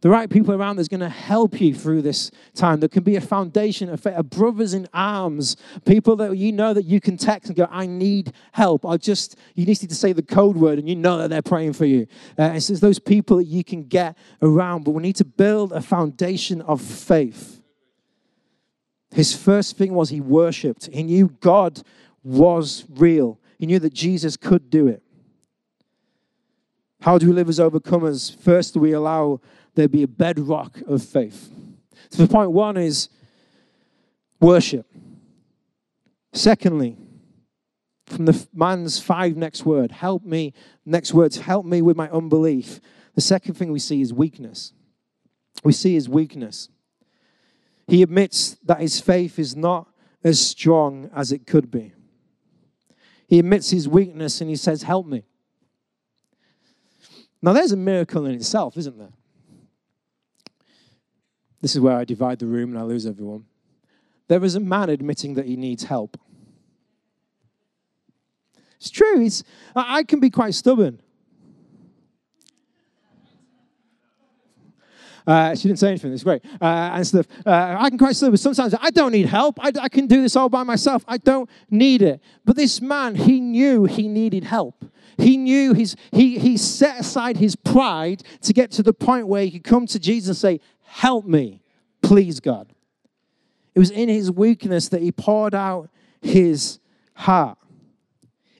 the 0.00 0.08
right 0.08 0.30
people 0.30 0.54
around 0.54 0.76
that's 0.76 0.88
going 0.88 1.00
to 1.00 1.08
help 1.08 1.60
you 1.60 1.74
through 1.74 2.02
this 2.02 2.30
time. 2.54 2.80
There 2.80 2.88
can 2.88 3.02
be 3.02 3.16
a 3.16 3.20
foundation, 3.20 3.90
of 3.90 4.04
a 4.06 4.22
brothers 4.22 4.72
in 4.72 4.88
arms, 4.94 5.56
people 5.84 6.16
that 6.16 6.36
you 6.36 6.52
know 6.52 6.72
that 6.72 6.84
you 6.84 7.00
can 7.00 7.18
text 7.18 7.50
and 7.50 7.56
go, 7.56 7.68
I 7.70 7.86
need 7.86 8.32
help. 8.52 8.86
I 8.86 8.96
just, 8.96 9.36
you 9.54 9.66
just 9.66 9.82
need 9.82 9.90
to 9.90 9.94
say 9.94 10.12
the 10.12 10.22
code 10.22 10.56
word 10.56 10.78
and 10.78 10.88
you 10.88 10.96
know 10.96 11.18
that 11.18 11.28
they're 11.28 11.42
praying 11.42 11.74
for 11.74 11.84
you. 11.84 12.06
Uh, 12.38 12.52
it's, 12.54 12.68
those 12.68 12.98
people 12.98 13.36
that 13.36 13.44
you 13.44 13.62
can 13.62 13.84
get 13.84 14.16
around, 14.40 14.84
but 14.84 14.92
we 14.92 15.02
need 15.02 15.16
to 15.16 15.24
build 15.24 15.72
a 15.72 15.82
foundation 15.82 16.62
of 16.62 16.80
faith. 16.80 17.60
His 19.12 19.36
first 19.36 19.76
thing 19.76 19.92
was 19.92 20.08
he 20.08 20.20
worshiped. 20.20 20.88
He 20.92 21.02
knew 21.02 21.28
God 21.40 21.82
was 22.22 22.84
real. 22.88 23.38
He 23.58 23.66
knew 23.66 23.80
that 23.80 23.92
Jesus 23.92 24.36
could 24.36 24.70
do 24.70 24.86
it. 24.86 25.02
How 27.02 27.18
do 27.18 27.26
we 27.26 27.32
live 27.32 27.48
as 27.48 27.58
overcomers? 27.58 28.34
First, 28.36 28.76
we 28.76 28.92
allow 28.92 29.40
there 29.74 29.88
be 29.88 30.02
a 30.02 30.08
bedrock 30.08 30.80
of 30.86 31.02
faith. 31.02 31.50
So, 32.10 32.24
the 32.24 32.32
point 32.32 32.50
one 32.50 32.76
is 32.76 33.08
worship. 34.40 34.86
Secondly, 36.32 36.96
from 38.06 38.24
the 38.24 38.46
man's 38.52 38.98
five 38.98 39.36
next 39.36 39.64
word, 39.64 39.92
help 39.92 40.24
me, 40.24 40.52
next 40.84 41.14
words, 41.14 41.38
help 41.38 41.64
me 41.64 41.82
with 41.82 41.96
my 41.96 42.08
unbelief. 42.10 42.80
The 43.14 43.20
second 43.20 43.54
thing 43.54 43.72
we 43.72 43.78
see 43.78 44.00
is 44.00 44.12
weakness. 44.12 44.72
We 45.62 45.72
see 45.72 45.94
his 45.94 46.08
weakness. 46.08 46.68
He 47.86 48.02
admits 48.02 48.56
that 48.64 48.80
his 48.80 49.00
faith 49.00 49.38
is 49.38 49.56
not 49.56 49.88
as 50.22 50.44
strong 50.44 51.10
as 51.14 51.32
it 51.32 51.46
could 51.46 51.70
be. 51.70 51.92
He 53.28 53.38
admits 53.38 53.70
his 53.70 53.88
weakness 53.88 54.40
and 54.40 54.50
he 54.50 54.56
says, 54.56 54.82
Help 54.82 55.06
me. 55.06 55.24
Now, 57.42 57.52
there's 57.52 57.72
a 57.72 57.76
miracle 57.76 58.26
in 58.26 58.34
itself, 58.34 58.76
isn't 58.76 58.98
there? 58.98 59.12
This 61.60 61.74
is 61.74 61.80
where 61.80 61.96
I 61.96 62.04
divide 62.04 62.38
the 62.38 62.46
room 62.46 62.70
and 62.70 62.78
I 62.78 62.82
lose 62.82 63.06
everyone. 63.06 63.44
There 64.28 64.42
is 64.44 64.54
a 64.54 64.60
man 64.60 64.90
admitting 64.90 65.34
that 65.34 65.46
he 65.46 65.56
needs 65.56 65.84
help. 65.84 66.18
It's 68.76 68.90
true. 68.90 69.28
I 69.76 70.04
can 70.04 70.20
be 70.20 70.30
quite 70.30 70.54
stubborn. 70.54 71.02
Uh, 75.26 75.54
she 75.54 75.68
didn't 75.68 75.78
say 75.78 75.88
anything. 75.88 76.12
It's 76.12 76.24
great 76.24 76.42
uh, 76.60 76.64
and 76.64 77.06
stuff. 77.06 77.26
Uh, 77.44 77.76
I 77.78 77.90
can 77.90 77.98
quite 77.98 78.16
stubborn. 78.16 78.38
Sometimes 78.38 78.74
I 78.80 78.90
don't 78.90 79.12
need 79.12 79.26
help. 79.26 79.58
I, 79.60 79.70
I 79.80 79.88
can 79.88 80.06
do 80.06 80.22
this 80.22 80.34
all 80.34 80.48
by 80.48 80.62
myself. 80.62 81.04
I 81.06 81.18
don't 81.18 81.48
need 81.70 82.02
it. 82.02 82.20
But 82.44 82.56
this 82.56 82.80
man, 82.80 83.14
he 83.14 83.38
knew 83.38 83.84
he 83.84 84.08
needed 84.08 84.44
help. 84.44 84.84
He 85.18 85.36
knew 85.36 85.74
his, 85.74 85.96
he, 86.12 86.38
he 86.38 86.56
set 86.56 87.00
aside 87.00 87.36
his 87.36 87.54
pride 87.54 88.22
to 88.40 88.52
get 88.54 88.70
to 88.72 88.82
the 88.82 88.94
point 88.94 89.28
where 89.28 89.44
he 89.44 89.50
could 89.50 89.64
come 89.64 89.86
to 89.88 89.98
Jesus 89.98 90.28
and 90.28 90.36
say, 90.36 90.60
Help 90.92 91.24
me, 91.24 91.62
please, 92.02 92.40
God. 92.40 92.66
It 93.76 93.78
was 93.78 93.92
in 93.92 94.08
his 94.08 94.28
weakness 94.28 94.88
that 94.88 95.00
he 95.00 95.12
poured 95.12 95.54
out 95.54 95.88
his 96.20 96.80
heart. 97.14 97.56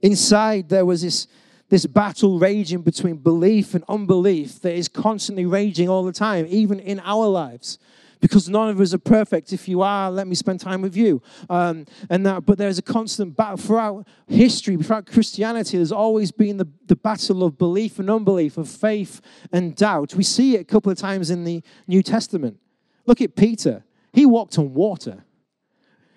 Inside, 0.01 0.69
there 0.69 0.87
was 0.87 1.03
this, 1.03 1.27
this 1.71 1.87
battle 1.87 2.38
raging 2.38 2.83
between 2.83 3.16
belief 3.16 3.75
and 3.75 3.83
unbelief 3.88 4.61
that 4.61 4.75
is 4.75 4.87
constantly 4.87 5.45
raging 5.45 5.88
all 5.88 6.05
the 6.05 6.12
time, 6.12 6.47
even 6.49 6.79
in 6.79 7.01
our 7.01 7.27
lives 7.27 7.81
because 8.20 8.48
none 8.48 8.68
of 8.68 8.80
us 8.80 8.94
are 8.94 8.98
perfect. 8.98 9.52
If 9.52 9.68
you 9.68 9.83
are, 9.83 10.11
let 10.11 10.26
me 10.26 10.35
spend 10.35 10.61
time 10.61 10.83
with 10.83 10.96
you. 10.96 11.22
Um, 11.48 11.87
and 12.09 12.24
that, 12.26 12.44
but 12.46 12.59
there's 12.59 12.78
a 12.78 12.83
constant 12.83 13.37
battle 13.37 13.56
throughout 13.56 14.06
history, 14.26 14.76
throughout 14.76 15.06
Christianity. 15.06 15.78
There's 15.78 15.92
always 15.92 16.30
been 16.30 16.59
the, 16.59 16.68
the 16.87 16.96
battle 16.96 17.42
of 17.42 17.56
belief 17.56 17.98
and 17.98 18.11
unbelief, 18.11 18.59
of 18.59 18.68
faith 18.68 19.20
and 19.52 19.74
doubt. 19.74 20.14
We 20.14 20.24
see 20.24 20.56
it 20.56 20.61
a 20.61 20.64
couple 20.64 20.92
of 20.92 20.98
times 20.98 21.30
in 21.30 21.44
the 21.44 21.62
New 21.87 22.02
Testament. 22.02 22.59
Look 23.06 23.20
at 23.20 23.35
Peter. 23.35 23.85
He 24.12 24.26
walked 24.26 24.59
on 24.59 24.74
water. 24.74 25.24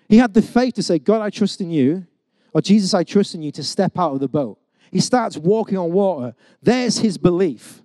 He 0.08 0.18
had 0.18 0.34
the 0.34 0.42
faith 0.42 0.74
to 0.74 0.82
say, 0.82 0.98
God, 0.98 1.22
I 1.22 1.30
trust 1.30 1.60
in 1.60 1.70
you, 1.70 2.06
or 2.52 2.60
Jesus, 2.60 2.94
I 2.94 3.02
trust 3.02 3.34
in 3.34 3.42
you 3.42 3.50
to 3.52 3.62
step 3.62 3.98
out 3.98 4.12
of 4.12 4.20
the 4.20 4.28
boat. 4.28 4.58
He 4.90 5.00
starts 5.00 5.36
walking 5.36 5.78
on 5.78 5.90
water. 5.90 6.34
There's 6.62 6.98
his 6.98 7.18
belief. 7.18 7.82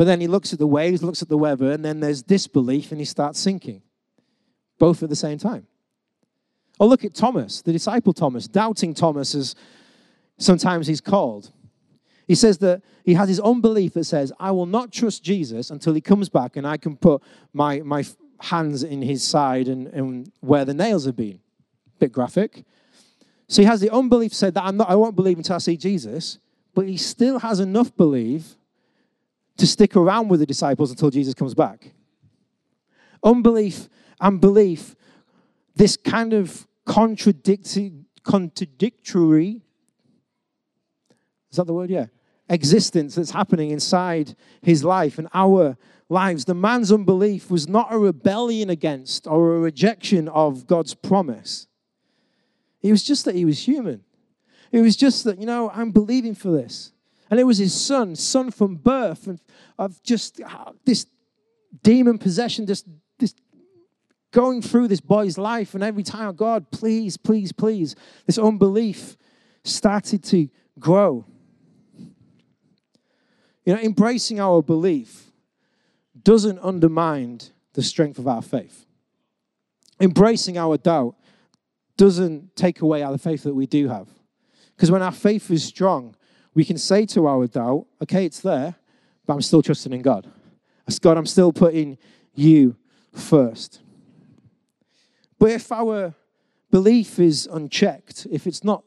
But 0.00 0.06
then 0.06 0.22
he 0.22 0.28
looks 0.28 0.54
at 0.54 0.58
the 0.58 0.66
waves, 0.66 1.02
looks 1.02 1.20
at 1.20 1.28
the 1.28 1.36
weather, 1.36 1.72
and 1.72 1.84
then 1.84 2.00
there's 2.00 2.22
disbelief 2.22 2.90
and 2.90 2.98
he 2.98 3.04
starts 3.04 3.38
sinking. 3.38 3.82
Both 4.78 5.02
at 5.02 5.10
the 5.10 5.14
same 5.14 5.36
time. 5.36 5.66
Or 6.78 6.88
look 6.88 7.04
at 7.04 7.12
Thomas, 7.12 7.60
the 7.60 7.70
disciple 7.70 8.14
Thomas, 8.14 8.48
doubting 8.48 8.94
Thomas, 8.94 9.34
as 9.34 9.54
sometimes 10.38 10.86
he's 10.86 11.02
called. 11.02 11.52
He 12.26 12.34
says 12.34 12.56
that 12.60 12.80
he 13.04 13.12
has 13.12 13.28
his 13.28 13.40
own 13.40 13.60
belief 13.60 13.92
that 13.92 14.04
says, 14.04 14.32
I 14.40 14.52
will 14.52 14.64
not 14.64 14.90
trust 14.90 15.22
Jesus 15.22 15.70
until 15.70 15.92
he 15.92 16.00
comes 16.00 16.30
back 16.30 16.56
and 16.56 16.66
I 16.66 16.78
can 16.78 16.96
put 16.96 17.20
my, 17.52 17.80
my 17.80 18.02
hands 18.40 18.82
in 18.82 19.02
his 19.02 19.22
side 19.22 19.68
and, 19.68 19.86
and 19.88 20.32
where 20.40 20.64
the 20.64 20.72
nails 20.72 21.04
have 21.04 21.16
been. 21.16 21.40
Bit 21.98 22.12
graphic. 22.12 22.64
So 23.48 23.60
he 23.60 23.66
has 23.66 23.82
the 23.82 23.92
unbelief 23.92 24.32
said 24.32 24.54
that 24.54 24.64
I'm 24.64 24.78
not, 24.78 24.88
I 24.88 24.94
won't 24.94 25.14
believe 25.14 25.36
until 25.36 25.56
I 25.56 25.58
see 25.58 25.76
Jesus, 25.76 26.38
but 26.74 26.88
he 26.88 26.96
still 26.96 27.40
has 27.40 27.60
enough 27.60 27.94
belief 27.94 28.56
to 29.60 29.66
stick 29.66 29.94
around 29.94 30.28
with 30.28 30.40
the 30.40 30.46
disciples 30.46 30.90
until 30.90 31.10
Jesus 31.10 31.34
comes 31.34 31.54
back. 31.54 31.92
Unbelief 33.22 33.88
and 34.20 34.40
belief, 34.40 34.96
this 35.76 35.96
kind 35.96 36.32
of 36.32 36.66
contradictory, 36.86 37.92
contradictory, 38.22 39.60
is 41.50 41.56
that 41.56 41.66
the 41.66 41.74
word? 41.74 41.90
Yeah. 41.90 42.06
Existence 42.48 43.14
that's 43.14 43.30
happening 43.30 43.70
inside 43.70 44.34
his 44.62 44.82
life 44.82 45.18
and 45.18 45.28
our 45.34 45.76
lives. 46.08 46.46
The 46.46 46.54
man's 46.54 46.90
unbelief 46.90 47.50
was 47.50 47.68
not 47.68 47.92
a 47.92 47.98
rebellion 47.98 48.70
against 48.70 49.26
or 49.26 49.54
a 49.54 49.58
rejection 49.58 50.28
of 50.28 50.66
God's 50.66 50.94
promise. 50.94 51.66
It 52.82 52.90
was 52.90 53.02
just 53.02 53.24
that 53.26 53.34
he 53.34 53.44
was 53.44 53.66
human. 53.66 54.04
It 54.72 54.80
was 54.80 54.96
just 54.96 55.24
that, 55.24 55.38
you 55.38 55.46
know, 55.46 55.70
I'm 55.70 55.90
believing 55.90 56.34
for 56.34 56.50
this. 56.50 56.92
And 57.30 57.38
it 57.38 57.44
was 57.44 57.58
his 57.58 57.72
son, 57.72 58.16
son 58.16 58.50
from 58.50 58.76
birth, 58.76 59.28
and 59.28 59.40
of 59.78 60.02
just 60.02 60.40
uh, 60.40 60.72
this 60.84 61.06
demon 61.82 62.18
possession, 62.18 62.66
just 62.66 62.86
this 63.18 63.34
going 64.32 64.60
through 64.62 64.88
this 64.88 65.00
boy's 65.00 65.38
life. 65.38 65.74
And 65.74 65.84
every 65.84 66.02
time, 66.02 66.34
God, 66.34 66.70
please, 66.72 67.16
please, 67.16 67.52
please, 67.52 67.94
this 68.26 68.36
unbelief 68.36 69.16
started 69.64 70.24
to 70.24 70.48
grow. 70.78 71.24
You 73.64 73.74
know, 73.74 73.80
embracing 73.80 74.40
our 74.40 74.62
belief 74.62 75.30
doesn't 76.20 76.58
undermine 76.58 77.40
the 77.74 77.82
strength 77.82 78.18
of 78.18 78.26
our 78.26 78.42
faith. 78.42 78.86
Embracing 80.00 80.58
our 80.58 80.76
doubt 80.76 81.14
doesn't 81.96 82.56
take 82.56 82.80
away 82.80 83.02
our 83.02 83.18
faith 83.18 83.44
that 83.44 83.54
we 83.54 83.66
do 83.66 83.88
have. 83.88 84.08
Because 84.74 84.90
when 84.90 85.02
our 85.02 85.12
faith 85.12 85.50
is 85.50 85.62
strong, 85.62 86.16
we 86.54 86.64
can 86.64 86.78
say 86.78 87.06
to 87.06 87.26
our 87.26 87.46
doubt, 87.46 87.86
okay, 88.02 88.24
it's 88.24 88.40
there, 88.40 88.74
but 89.26 89.34
I'm 89.34 89.42
still 89.42 89.62
trusting 89.62 89.92
in 89.92 90.02
God. 90.02 90.30
God, 91.00 91.16
I'm 91.16 91.26
still 91.26 91.52
putting 91.52 91.98
you 92.34 92.76
first. 93.12 93.80
But 95.38 95.50
if 95.52 95.70
our 95.70 96.14
belief 96.70 97.18
is 97.18 97.48
unchecked, 97.50 98.26
if 98.30 98.46
it's 98.46 98.64
not 98.64 98.82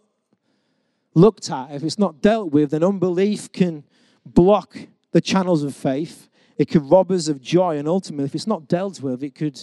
looked 1.13 1.49
at, 1.49 1.71
if 1.71 1.83
it's 1.83 1.99
not 1.99 2.21
dealt 2.21 2.51
with, 2.51 2.71
then 2.71 2.83
unbelief 2.83 3.51
can 3.51 3.83
block 4.25 4.77
the 5.11 5.21
channels 5.21 5.63
of 5.63 5.75
faith. 5.75 6.29
It 6.57 6.69
could 6.69 6.89
rob 6.89 7.11
us 7.11 7.27
of 7.27 7.41
joy, 7.41 7.77
and 7.77 7.87
ultimately, 7.87 8.25
if 8.25 8.35
it's 8.35 8.47
not 8.47 8.67
dealt 8.67 9.01
with, 9.01 9.23
it 9.23 9.35
could 9.35 9.59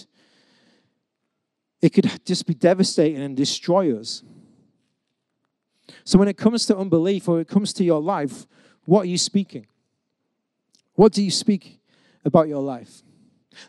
it 1.81 1.93
could 1.93 2.25
just 2.25 2.45
be 2.45 2.53
devastating 2.53 3.21
and 3.21 3.35
destroy 3.35 3.97
us. 3.97 4.23
So 6.03 6.17
when 6.17 6.27
it 6.27 6.37
comes 6.37 6.65
to 6.67 6.77
unbelief 6.77 7.27
or 7.27 7.39
it 7.39 7.47
comes 7.47 7.73
to 7.73 7.83
your 7.83 8.01
life, 8.01 8.45
what 8.85 9.01
are 9.01 9.09
you 9.09 9.17
speaking? 9.17 9.67
What 10.95 11.13
do 11.13 11.23
you 11.23 11.31
speak 11.31 11.79
about 12.25 12.47
your 12.47 12.61
life? 12.61 13.01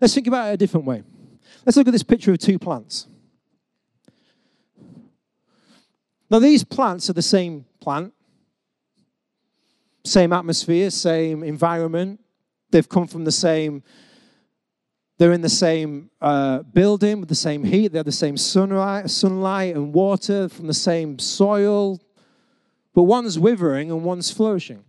Let's 0.00 0.14
think 0.14 0.26
about 0.26 0.50
it 0.50 0.54
a 0.54 0.56
different 0.56 0.86
way. 0.86 1.02
Let's 1.64 1.76
look 1.76 1.88
at 1.88 1.92
this 1.92 2.02
picture 2.02 2.32
of 2.32 2.38
two 2.38 2.58
plants. 2.58 3.06
Now, 6.30 6.38
these 6.38 6.64
plants 6.64 7.10
are 7.10 7.12
the 7.12 7.22
same 7.22 7.66
plant, 7.78 8.14
same 10.04 10.32
atmosphere, 10.32 10.90
same 10.90 11.42
environment. 11.42 12.20
They've 12.70 12.88
come 12.88 13.06
from 13.06 13.24
the 13.24 13.32
same, 13.32 13.82
they're 15.18 15.34
in 15.34 15.42
the 15.42 15.50
same 15.50 16.10
uh, 16.22 16.60
building 16.60 17.20
with 17.20 17.28
the 17.28 17.34
same 17.34 17.62
heat. 17.64 17.92
They 17.92 17.98
have 17.98 18.06
the 18.06 18.12
same 18.12 18.38
sunlight, 18.38 19.10
sunlight 19.10 19.74
and 19.76 19.92
water 19.92 20.48
from 20.48 20.68
the 20.68 20.74
same 20.74 21.18
soil, 21.18 22.00
but 22.94 23.04
one's 23.04 23.38
withering 23.38 23.90
and 23.90 24.04
one's 24.04 24.30
flourishing. 24.30 24.84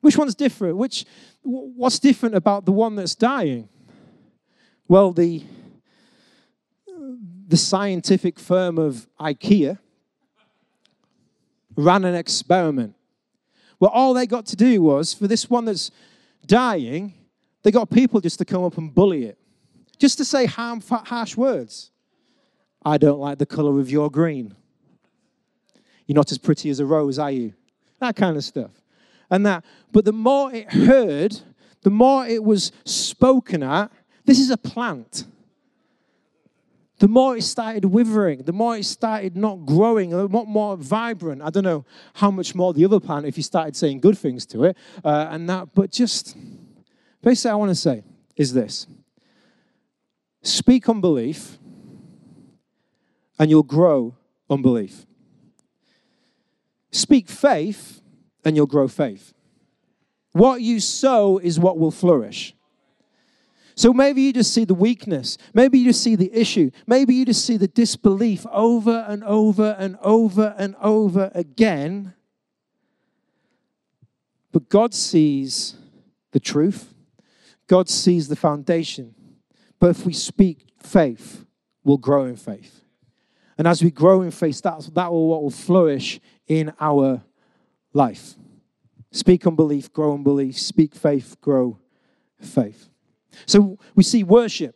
Which 0.00 0.16
one's 0.16 0.34
different? 0.34 0.76
Which, 0.76 1.04
what's 1.42 1.98
different 1.98 2.34
about 2.34 2.64
the 2.64 2.72
one 2.72 2.96
that's 2.96 3.14
dying? 3.14 3.68
Well, 4.88 5.12
the, 5.12 5.44
the 7.46 7.56
scientific 7.56 8.38
firm 8.38 8.78
of 8.78 9.06
IKEA 9.20 9.78
ran 11.76 12.04
an 12.04 12.14
experiment. 12.14 12.94
Well, 13.78 13.90
all 13.90 14.14
they 14.14 14.26
got 14.26 14.46
to 14.46 14.56
do 14.56 14.82
was, 14.82 15.14
for 15.14 15.26
this 15.26 15.48
one 15.48 15.64
that's 15.64 15.90
dying, 16.46 17.14
they 17.62 17.70
got 17.70 17.90
people 17.90 18.20
just 18.20 18.38
to 18.38 18.44
come 18.44 18.64
up 18.64 18.78
and 18.78 18.94
bully 18.94 19.24
it, 19.24 19.38
just 19.98 20.18
to 20.18 20.24
say 20.24 20.46
harm, 20.46 20.82
harsh 20.82 21.36
words. 21.36 21.90
I 22.82 22.96
don't 22.96 23.20
like 23.20 23.38
the 23.38 23.46
color 23.46 23.78
of 23.78 23.90
your 23.90 24.10
green. 24.10 24.54
You're 26.10 26.16
not 26.16 26.32
as 26.32 26.38
pretty 26.38 26.70
as 26.70 26.80
a 26.80 26.84
rose, 26.84 27.20
are 27.20 27.30
you? 27.30 27.54
That 28.00 28.16
kind 28.16 28.36
of 28.36 28.42
stuff. 28.42 28.72
And 29.30 29.46
that. 29.46 29.64
But 29.92 30.04
the 30.04 30.12
more 30.12 30.52
it 30.52 30.72
heard, 30.72 31.40
the 31.82 31.90
more 31.90 32.26
it 32.26 32.42
was 32.42 32.72
spoken 32.84 33.62
at, 33.62 33.92
this 34.24 34.40
is 34.40 34.50
a 34.50 34.56
plant. 34.56 35.22
The 36.98 37.06
more 37.06 37.36
it 37.36 37.44
started 37.44 37.84
withering, 37.84 38.42
the 38.42 38.52
more 38.52 38.76
it 38.76 38.86
started 38.86 39.36
not 39.36 39.64
growing, 39.64 40.12
a 40.12 40.24
lot 40.24 40.48
more 40.48 40.76
vibrant. 40.76 41.42
I 41.42 41.50
don't 41.50 41.62
know 41.62 41.84
how 42.14 42.32
much 42.32 42.56
more 42.56 42.74
the 42.74 42.84
other 42.84 42.98
plant 42.98 43.24
if 43.24 43.36
you 43.36 43.44
started 43.44 43.76
saying 43.76 44.00
good 44.00 44.18
things 44.18 44.44
to 44.46 44.64
it 44.64 44.76
uh, 45.04 45.28
and 45.30 45.48
that, 45.48 45.76
but 45.76 45.92
just 45.92 46.36
basically, 47.22 47.52
I 47.52 47.54
want 47.54 47.68
to 47.68 47.76
say 47.76 48.02
is 48.34 48.52
this 48.52 48.88
speak 50.42 50.88
unbelief, 50.88 51.56
and 53.38 53.48
you'll 53.48 53.62
grow 53.62 54.16
unbelief. 54.50 55.06
Speak 56.92 57.28
faith, 57.28 58.00
and 58.44 58.56
you'll 58.56 58.66
grow 58.66 58.88
faith. 58.88 59.32
What 60.32 60.62
you 60.62 60.80
sow 60.80 61.38
is 61.38 61.58
what 61.58 61.78
will 61.78 61.90
flourish. 61.90 62.54
So 63.74 63.92
maybe 63.92 64.22
you 64.22 64.32
just 64.32 64.52
see 64.52 64.64
the 64.64 64.74
weakness. 64.74 65.38
Maybe 65.54 65.78
you 65.78 65.86
just 65.86 66.02
see 66.02 66.14
the 66.14 66.30
issue. 66.34 66.70
Maybe 66.86 67.14
you 67.14 67.24
just 67.24 67.44
see 67.44 67.56
the 67.56 67.68
disbelief 67.68 68.46
over 68.52 69.06
and 69.08 69.24
over 69.24 69.76
and 69.78 69.96
over 70.02 70.54
and 70.58 70.76
over 70.80 71.30
again. 71.34 72.14
But 74.52 74.68
God 74.68 74.92
sees 74.92 75.76
the 76.32 76.40
truth, 76.40 76.92
God 77.66 77.88
sees 77.88 78.28
the 78.28 78.36
foundation. 78.36 79.14
But 79.78 79.90
if 79.90 80.04
we 80.04 80.12
speak 80.12 80.66
faith, 80.78 81.46
we'll 81.82 81.96
grow 81.96 82.26
in 82.26 82.36
faith. 82.36 82.84
And 83.56 83.66
as 83.66 83.82
we 83.82 83.90
grow 83.90 84.20
in 84.22 84.30
faith, 84.30 84.60
that's 84.60 84.88
that 84.88 85.10
will 85.10 85.28
what 85.28 85.42
will 85.42 85.50
flourish 85.50 86.20
in 86.50 86.72
our 86.80 87.22
life. 87.92 88.34
Speak 89.12 89.46
unbelief, 89.46 89.92
grow 89.92 90.14
unbelief. 90.14 90.58
Speak 90.58 90.96
faith, 90.96 91.40
grow 91.40 91.78
faith. 92.40 92.88
So 93.46 93.78
we 93.94 94.02
see 94.02 94.24
worship, 94.24 94.74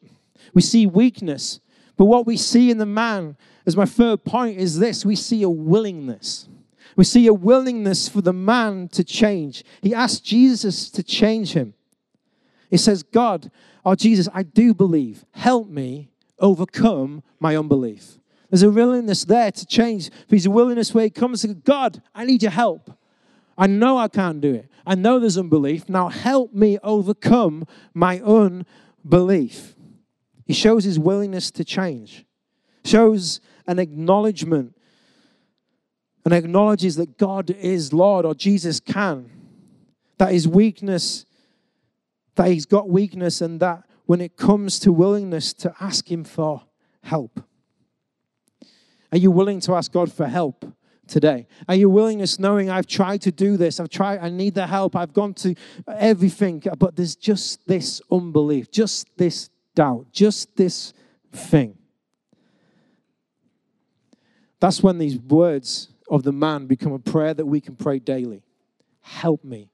we 0.54 0.62
see 0.62 0.86
weakness, 0.86 1.58
but 1.96 2.04
what 2.04 2.26
we 2.26 2.36
see 2.36 2.70
in 2.70 2.78
the 2.78 2.86
man, 2.86 3.36
as 3.66 3.76
my 3.76 3.86
third 3.86 4.24
point, 4.24 4.58
is 4.58 4.78
this 4.78 5.04
we 5.04 5.16
see 5.16 5.42
a 5.42 5.50
willingness. 5.50 6.48
We 6.96 7.02
see 7.02 7.26
a 7.26 7.34
willingness 7.34 8.08
for 8.08 8.20
the 8.20 8.32
man 8.32 8.86
to 8.88 9.02
change. 9.02 9.64
He 9.82 9.92
asked 9.92 10.24
Jesus 10.24 10.88
to 10.90 11.02
change 11.02 11.54
him. 11.54 11.74
He 12.70 12.76
says, 12.76 13.02
God, 13.02 13.50
oh 13.84 13.96
Jesus, 13.96 14.28
I 14.32 14.44
do 14.44 14.74
believe. 14.74 15.24
Help 15.32 15.68
me 15.68 16.10
overcome 16.38 17.24
my 17.40 17.56
unbelief. 17.56 18.18
There's 18.50 18.62
a 18.62 18.70
willingness 18.70 19.24
there 19.24 19.50
to 19.50 19.66
change. 19.66 20.10
There's 20.28 20.46
a 20.46 20.50
willingness 20.50 20.94
where 20.94 21.04
he 21.04 21.10
comes 21.10 21.42
to 21.42 21.54
God, 21.54 22.02
I 22.14 22.24
need 22.24 22.42
your 22.42 22.52
help. 22.52 22.90
I 23.56 23.66
know 23.66 23.98
I 23.98 24.08
can't 24.08 24.40
do 24.40 24.54
it. 24.54 24.68
I 24.86 24.94
know 24.94 25.18
there's 25.18 25.38
unbelief. 25.38 25.88
Now 25.88 26.08
help 26.08 26.52
me 26.52 26.78
overcome 26.82 27.66
my 27.94 28.20
unbelief. 28.20 29.74
He 30.44 30.52
shows 30.52 30.84
his 30.84 30.98
willingness 30.98 31.50
to 31.52 31.64
change, 31.64 32.26
shows 32.84 33.40
an 33.66 33.78
acknowledgement 33.78 34.76
and 36.24 36.34
acknowledges 36.34 36.96
that 36.96 37.18
God 37.18 37.50
is 37.50 37.92
Lord 37.92 38.24
or 38.24 38.34
Jesus 38.34 38.80
can, 38.80 39.30
that 40.18 40.32
his 40.32 40.48
weakness, 40.48 41.24
that 42.34 42.48
he's 42.48 42.66
got 42.66 42.88
weakness, 42.88 43.40
and 43.40 43.60
that 43.60 43.84
when 44.06 44.20
it 44.20 44.36
comes 44.36 44.78
to 44.80 44.92
willingness 44.92 45.52
to 45.54 45.74
ask 45.80 46.10
him 46.10 46.24
for 46.24 46.62
help. 47.02 47.42
Are 49.14 49.18
you 49.18 49.30
willing 49.30 49.60
to 49.60 49.74
ask 49.74 49.92
God 49.92 50.12
for 50.12 50.26
help? 50.26 50.64
today? 51.06 51.46
Are 51.68 51.74
you 51.74 51.90
willingness 51.90 52.38
knowing 52.38 52.70
I've 52.70 52.86
tried 52.86 53.20
to 53.22 53.30
do 53.30 53.58
this? 53.58 53.78
I've 53.78 53.90
tried, 53.90 54.20
I 54.20 54.30
need 54.30 54.54
the 54.54 54.66
help. 54.66 54.96
I've 54.96 55.12
gone 55.12 55.34
to 55.34 55.54
everything, 55.86 56.62
but 56.78 56.96
there's 56.96 57.14
just 57.14 57.66
this 57.66 58.00
unbelief, 58.10 58.70
just 58.70 59.06
this 59.18 59.50
doubt, 59.74 60.06
just 60.12 60.56
this 60.56 60.94
thing. 61.30 61.76
That's 64.60 64.82
when 64.82 64.96
these 64.96 65.18
words 65.18 65.90
of 66.08 66.22
the 66.22 66.32
man 66.32 66.66
become 66.66 66.92
a 66.92 66.98
prayer 66.98 67.34
that 67.34 67.44
we 67.44 67.60
can 67.60 67.76
pray 67.76 67.98
daily. 67.98 68.42
Help 69.02 69.44
me 69.44 69.68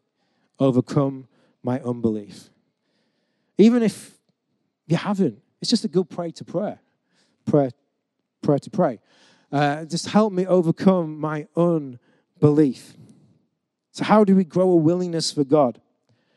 overcome 0.59 1.29
my 1.63 1.79
unbelief. 1.81 2.51
Even 3.57 3.85
if 3.85 4.19
you 4.89 4.97
haven't, 4.97 5.41
it's 5.61 5.71
just 5.71 5.85
a 5.85 5.89
good 5.89 6.11
prayer 6.11 6.33
to 6.33 6.45
pray. 6.45 6.77
Prayer, 7.47 7.71
prayer 8.43 8.59
to 8.59 8.71
pray. 8.71 8.99
Uh, 9.53 9.85
just 9.85 10.09
help 10.09 10.33
me 10.33 10.47
overcome 10.47 11.19
my 11.19 11.47
unbelief. 11.57 12.95
So, 13.93 14.05
how 14.05 14.25
do 14.25 14.37
we 14.37 14.45
grow 14.45 14.71
a 14.71 14.77
willingness 14.77 15.33
for 15.33 15.45
God? 15.45 15.81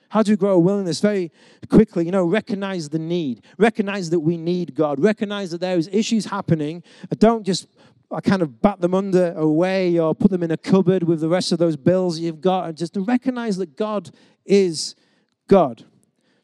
How 0.10 0.22
do 0.22 0.32
we 0.32 0.38
grow 0.38 0.54
a 0.54 0.60
willingness? 0.60 1.00
Very 1.00 1.32
quickly, 1.70 2.06
you 2.06 2.12
know, 2.12 2.26
recognize 2.26 2.90
the 2.90 3.00
need. 3.00 3.44
Recognize 3.58 4.10
that 4.12 4.20
we 4.20 4.38
need 4.38 4.76
God. 4.76 5.00
Recognize 5.00 5.52
that 5.52 5.62
there 5.62 5.78
is 5.78 5.90
issues 5.92 6.26
happening. 6.26 6.84
Don't 7.18 7.44
just 7.44 7.68
I 8.14 8.22
kind 8.22 8.44
of 8.44 8.62
bat 8.62 8.80
them 8.80 8.94
under 8.94 9.34
away 9.34 9.98
or 9.98 10.14
put 10.14 10.30
them 10.30 10.44
in 10.44 10.52
a 10.52 10.58
cupboard 10.58 11.04
with 11.04 11.20
the 11.20 11.30
rest 11.30 11.52
of 11.52 11.58
those 11.58 11.76
bills 11.76 12.20
you've 12.20 12.42
got. 12.42 12.68
And 12.68 12.78
just 12.78 12.96
recognize 12.96 13.58
that 13.58 13.76
God 13.76 14.12
is 14.46 14.96
God. 15.48 15.84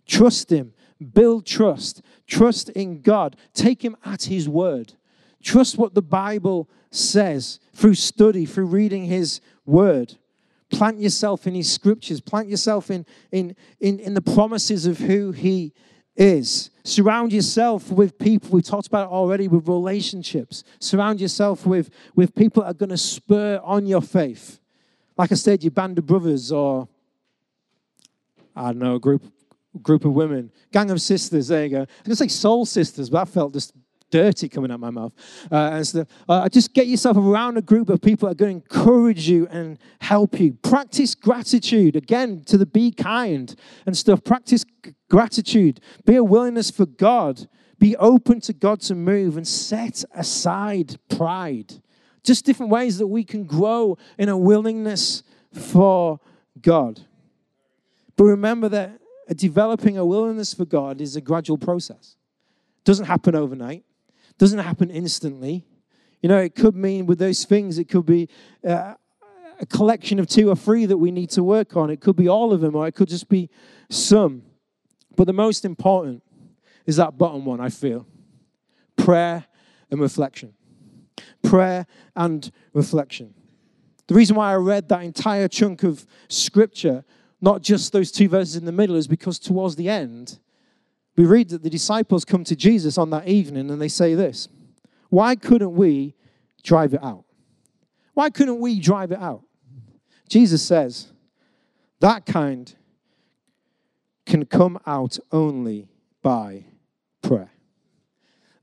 Trust 0.08 0.52
Him. 0.52 0.74
Build 1.14 1.46
trust. 1.46 2.02
Trust 2.26 2.70
in 2.70 3.02
God. 3.02 3.36
Take 3.54 3.84
Him 3.84 3.96
at 4.04 4.24
His 4.24 4.50
word. 4.50 4.94
Trust 5.42 5.78
what 5.78 5.94
the 5.94 6.02
Bible 6.02 6.70
says 6.92 7.60
through 7.74 7.96
study, 7.96 8.46
through 8.46 8.66
reading 8.66 9.06
His 9.06 9.42
Word. 9.66 10.16
Plant 10.70 11.00
yourself 11.00 11.48
in 11.48 11.56
His 11.56 11.72
scriptures. 11.72 12.22
Plant 12.22 12.50
yourself 12.50 12.92
in, 12.92 13.06
in, 13.32 13.56
in, 13.80 14.00
in 14.00 14.14
the 14.14 14.22
promises 14.22 14.86
of 14.86 15.00
who 15.00 15.32
He 15.32 15.74
is. 16.16 16.70
Surround 16.84 17.32
yourself 17.32 17.92
with 17.92 18.18
people, 18.20 18.50
we 18.52 18.62
talked 18.62 18.88
about 18.88 19.10
already, 19.10 19.48
with 19.48 19.68
relationships. 19.68 20.64
Surround 20.80 21.22
yourself 21.22 21.66
with, 21.66 21.90
with 22.16 22.36
people 22.36 22.64
that 22.64 22.70
are 22.70 22.74
going 22.74 22.90
to 22.90 22.98
spur 22.98 23.60
on 23.64 23.86
your 23.86 24.02
faith. 24.02 24.60
Like 25.18 25.32
I 25.32 25.36
said, 25.36 25.64
your 25.64 25.72
band 25.72 25.98
of 25.98 26.06
brothers 26.06 26.52
or, 26.52 26.88
I 28.56 28.68
don't 28.68 28.80
know, 28.80 28.96
a 28.96 29.00
group, 29.00 29.24
group 29.82 30.06
of 30.06 30.14
women, 30.14 30.52
gang 30.72 30.92
of 30.92 31.02
sisters, 31.02 31.48
there 31.48 31.64
you 31.64 31.70
go. 31.70 31.78
I 31.78 31.82
was 31.82 31.88
going 32.04 32.12
to 32.12 32.16
say 32.16 32.28
soul 32.28 32.66
sisters, 32.66 33.10
but 33.10 33.22
I 33.22 33.26
felt 33.26 33.54
just 33.54 33.74
dirty 34.10 34.50
coming 34.50 34.72
out 34.72 34.80
my 34.80 34.90
mouth. 34.90 35.14
Uh, 35.52 35.70
and 35.74 35.88
so, 35.88 36.06
uh, 36.28 36.50
just 36.50 36.74
get 36.74 36.88
yourself 36.88 37.18
around 37.18 37.58
a 37.58 37.62
group 37.62 37.90
of 37.90 38.02
people 38.02 38.28
that 38.28 38.34
are 38.34 38.46
going 38.46 38.62
to 38.62 38.66
encourage 38.66 39.30
you 39.30 39.48
and 39.48 39.78
help 40.02 40.40
you. 40.40 40.54
Practice 40.54 41.16
gratitude. 41.16 41.96
Again, 41.96 42.44
to 42.46 42.58
the 42.58 42.66
be 42.66 42.92
kind 42.92 43.56
and 43.86 43.98
stuff. 43.98 44.24
Practice 44.24 44.66
g- 44.84 44.94
gratitude. 45.10 45.80
Be 46.06 46.16
a 46.16 46.24
willingness 46.24 46.72
for 46.72 46.86
God. 46.86 47.48
Be 47.78 47.96
open 47.98 48.42
to 48.42 48.54
God 48.54 48.82
to 48.82 48.96
move 48.96 49.38
and 49.38 49.48
set 49.48 50.04
aside 50.14 50.98
pride. 51.10 51.76
Just 52.24 52.46
different 52.46 52.72
ways 52.72 52.98
that 52.98 53.08
we 53.08 53.24
can 53.24 53.46
grow 53.46 53.98
in 54.18 54.30
a 54.30 54.38
willingness 54.38 55.24
for 55.54 56.20
God. 56.62 57.02
But 58.18 58.26
remember 58.26 58.68
that 58.70 59.00
developing 59.36 59.98
a 59.98 60.06
willingness 60.06 60.54
for 60.54 60.66
God 60.66 61.00
is 61.00 61.16
a 61.16 61.22
gradual 61.22 61.58
process. 61.58 62.18
It 62.80 62.84
doesn't 62.84 63.06
happen 63.06 63.36
overnight 63.36 63.86
doesn't 64.40 64.60
happen 64.60 64.90
instantly. 64.90 65.66
You 66.22 66.30
know, 66.30 66.40
it 66.40 66.56
could 66.56 66.76
mean 66.76 67.06
with 67.06 67.20
those 67.20 67.46
things, 67.46 67.78
it 67.78 67.86
could 67.86 68.06
be 68.06 68.28
uh, 68.68 68.96
a 69.60 69.66
collection 69.66 70.18
of 70.18 70.28
two 70.28 70.50
or 70.50 70.56
three 70.56 70.86
that 70.86 70.98
we 70.98 71.12
need 71.12 71.30
to 71.32 71.44
work 71.44 71.78
on. 71.78 71.90
It 71.90 72.02
could 72.02 72.16
be 72.16 72.28
all 72.28 72.52
of 72.52 72.62
them, 72.62 72.76
or 72.76 72.88
it 72.88 72.94
could 72.94 73.10
just 73.10 73.30
be 73.30 73.50
some. 73.90 74.44
But 75.16 75.26
the 75.26 75.34
most 75.34 75.66
important 75.66 76.24
is 76.86 76.96
that 76.96 77.18
bottom 77.18 77.46
one, 77.46 77.60
I 77.60 77.70
feel 77.70 78.08
prayer 78.96 79.46
and 79.92 80.00
reflection. 80.00 80.54
Prayer 81.44 81.86
and 82.16 82.50
reflection. 82.74 83.34
The 84.08 84.16
reason 84.16 84.36
why 84.36 84.52
I 84.52 84.56
read 84.56 84.90
that 84.90 85.04
entire 85.04 85.48
chunk 85.48 85.84
of 85.84 86.06
scripture, 86.30 87.04
not 87.42 87.62
just 87.62 87.92
those 87.92 88.12
two 88.12 88.30
verses 88.30 88.56
in 88.56 88.66
the 88.66 88.72
middle, 88.72 88.96
is 88.96 89.08
because 89.08 89.38
towards 89.38 89.76
the 89.76 89.90
end, 89.90 90.40
we 91.16 91.26
read 91.26 91.50
that 91.50 91.64
the 91.64 91.70
disciples 91.70 92.24
come 92.24 92.44
to 92.46 92.56
Jesus 92.56 92.98
on 92.98 93.10
that 93.10 93.28
evening 93.28 93.70
and 93.70 93.82
they 93.82 93.88
say 93.88 94.16
this 94.16 94.48
Why 95.10 95.36
couldn't 95.36 95.74
we 95.74 96.16
drive 96.64 96.94
it 96.94 97.04
out? 97.04 97.26
Why 98.14 98.30
couldn't 98.30 98.60
we 98.60 98.80
drive 98.80 99.12
it 99.12 99.20
out? 99.20 99.44
Jesus 100.28 100.62
says, 100.66 101.12
That 102.00 102.26
kind 102.26 102.74
can 104.26 104.46
come 104.46 104.80
out 104.86 105.18
only 105.32 105.90
by 106.22 106.66
prayer. 107.22 107.52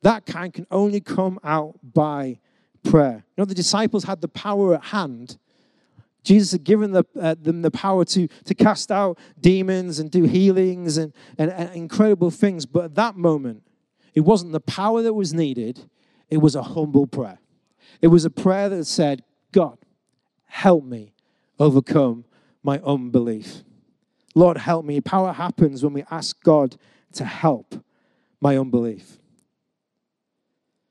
That 0.03 0.25
kind 0.25 0.55
can 0.55 0.67
only 0.71 1.01
come 1.01 1.41
out 1.43 1.79
by 1.83 2.39
prayer. 2.85 3.25
You 3.37 3.43
know, 3.43 3.45
the 3.45 3.55
disciples 3.55 4.05
had 4.05 4.21
the 4.21 4.29
power 4.29 4.75
at 4.75 4.85
hand 4.85 5.39
Jesus 6.27 6.51
had 6.51 6.65
given 6.65 6.91
the, 6.91 7.05
uh, 7.19 7.37
them 7.41 7.63
the 7.63 7.71
power 7.71 8.05
to, 8.05 8.27
to 8.27 8.55
cast 8.55 8.91
out 8.91 9.17
demons 9.41 10.01
and 10.01 10.11
do 10.11 10.25
healings 10.25 10.97
and, 10.97 11.13
and, 11.39 11.53
and 11.53 11.73
incredible 11.73 12.33
things. 12.33 12.67
But 12.67 12.87
at 12.87 12.95
that 12.97 13.15
moment, 13.15 13.63
it 14.13 14.21
wasn't 14.21 14.51
the 14.51 14.61
power 14.61 15.03
that 15.03 15.15
was 15.15 15.33
needed, 15.33 15.89
it 16.29 16.39
was 16.39 16.57
a 16.57 16.65
humble 16.65 17.07
prayer. 17.07 17.39
It 18.03 18.09
was 18.09 18.25
a 18.25 18.31
prayer 18.31 18.69
that 18.69 18.87
said, 18.87 19.23
God, 19.53 19.79
help 20.47 20.85
me 20.85 21.13
overcome 21.61 22.25
my 22.61 22.81
unbelief. 22.81 23.63
Lord, 24.35 24.59
help 24.59 24.85
me. 24.85 25.01
Power 25.01 25.33
happens 25.33 25.85
when 25.85 25.93
we 25.93 26.03
ask 26.11 26.43
God 26.43 26.77
to 27.13 27.25
help 27.25 27.77
my 28.41 28.59
unbelief. 28.59 29.19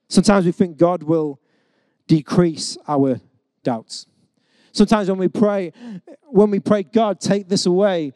Sometimes 0.07 0.45
we 0.45 0.53
think 0.53 0.77
God 0.77 1.03
will 1.03 1.41
decrease 2.07 2.77
our 2.87 3.19
doubts. 3.63 4.07
Sometimes 4.75 5.07
when 5.07 5.17
we 5.17 5.29
pray, 5.29 5.71
when 6.23 6.51
we 6.51 6.59
pray, 6.59 6.83
God, 6.83 7.21
take 7.21 7.47
this 7.47 7.65
away, 7.65 8.11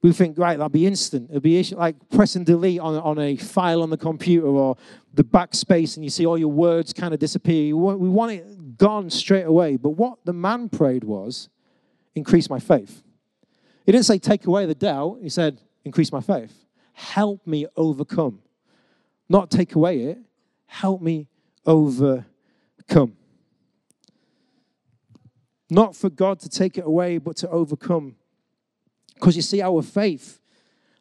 we 0.00 0.12
think, 0.12 0.38
right, 0.38 0.56
that'll 0.56 0.70
be 0.70 0.86
instant. 0.86 1.28
It'll 1.28 1.42
be 1.42 1.62
like 1.74 1.96
pressing 2.08 2.44
delete 2.44 2.80
on, 2.80 2.94
on 2.94 3.18
a 3.18 3.36
file 3.36 3.82
on 3.82 3.90
the 3.90 3.98
computer 3.98 4.46
or 4.46 4.78
the 5.12 5.24
backspace, 5.24 5.96
and 5.96 6.04
you 6.04 6.08
see 6.08 6.24
all 6.24 6.38
your 6.38 6.48
words 6.48 6.94
kind 6.94 7.12
of 7.12 7.20
disappear. 7.20 7.76
We 7.76 8.08
want 8.08 8.32
it 8.32 8.78
gone 8.78 9.10
straight 9.10 9.42
away. 9.42 9.76
But 9.76 9.90
what 9.90 10.24
the 10.24 10.32
man 10.32 10.70
prayed 10.70 11.04
was, 11.04 11.50
increase 12.14 12.48
my 12.48 12.60
faith. 12.60 13.02
He 13.84 13.92
didn't 13.92 14.06
say, 14.06 14.18
take 14.18 14.46
away 14.46 14.64
the 14.64 14.74
doubt. 14.74 15.18
He 15.20 15.28
said, 15.28 15.60
increase 15.84 16.10
my 16.10 16.22
faith. 16.22 16.64
help 16.92 17.46
me 17.46 17.66
overcome. 17.76 18.40
Not 19.28 19.50
take 19.50 19.74
away 19.74 20.00
it, 20.04 20.18
help 20.66 21.02
me 21.02 21.28
overcome. 21.66 22.24
Not 25.70 25.94
for 25.94 26.08
God 26.08 26.40
to 26.40 26.48
take 26.48 26.78
it 26.78 26.86
away, 26.86 27.18
but 27.18 27.36
to 27.38 27.48
overcome. 27.50 28.16
Because 29.14 29.36
you 29.36 29.42
see, 29.42 29.60
our 29.60 29.82
faith, 29.82 30.40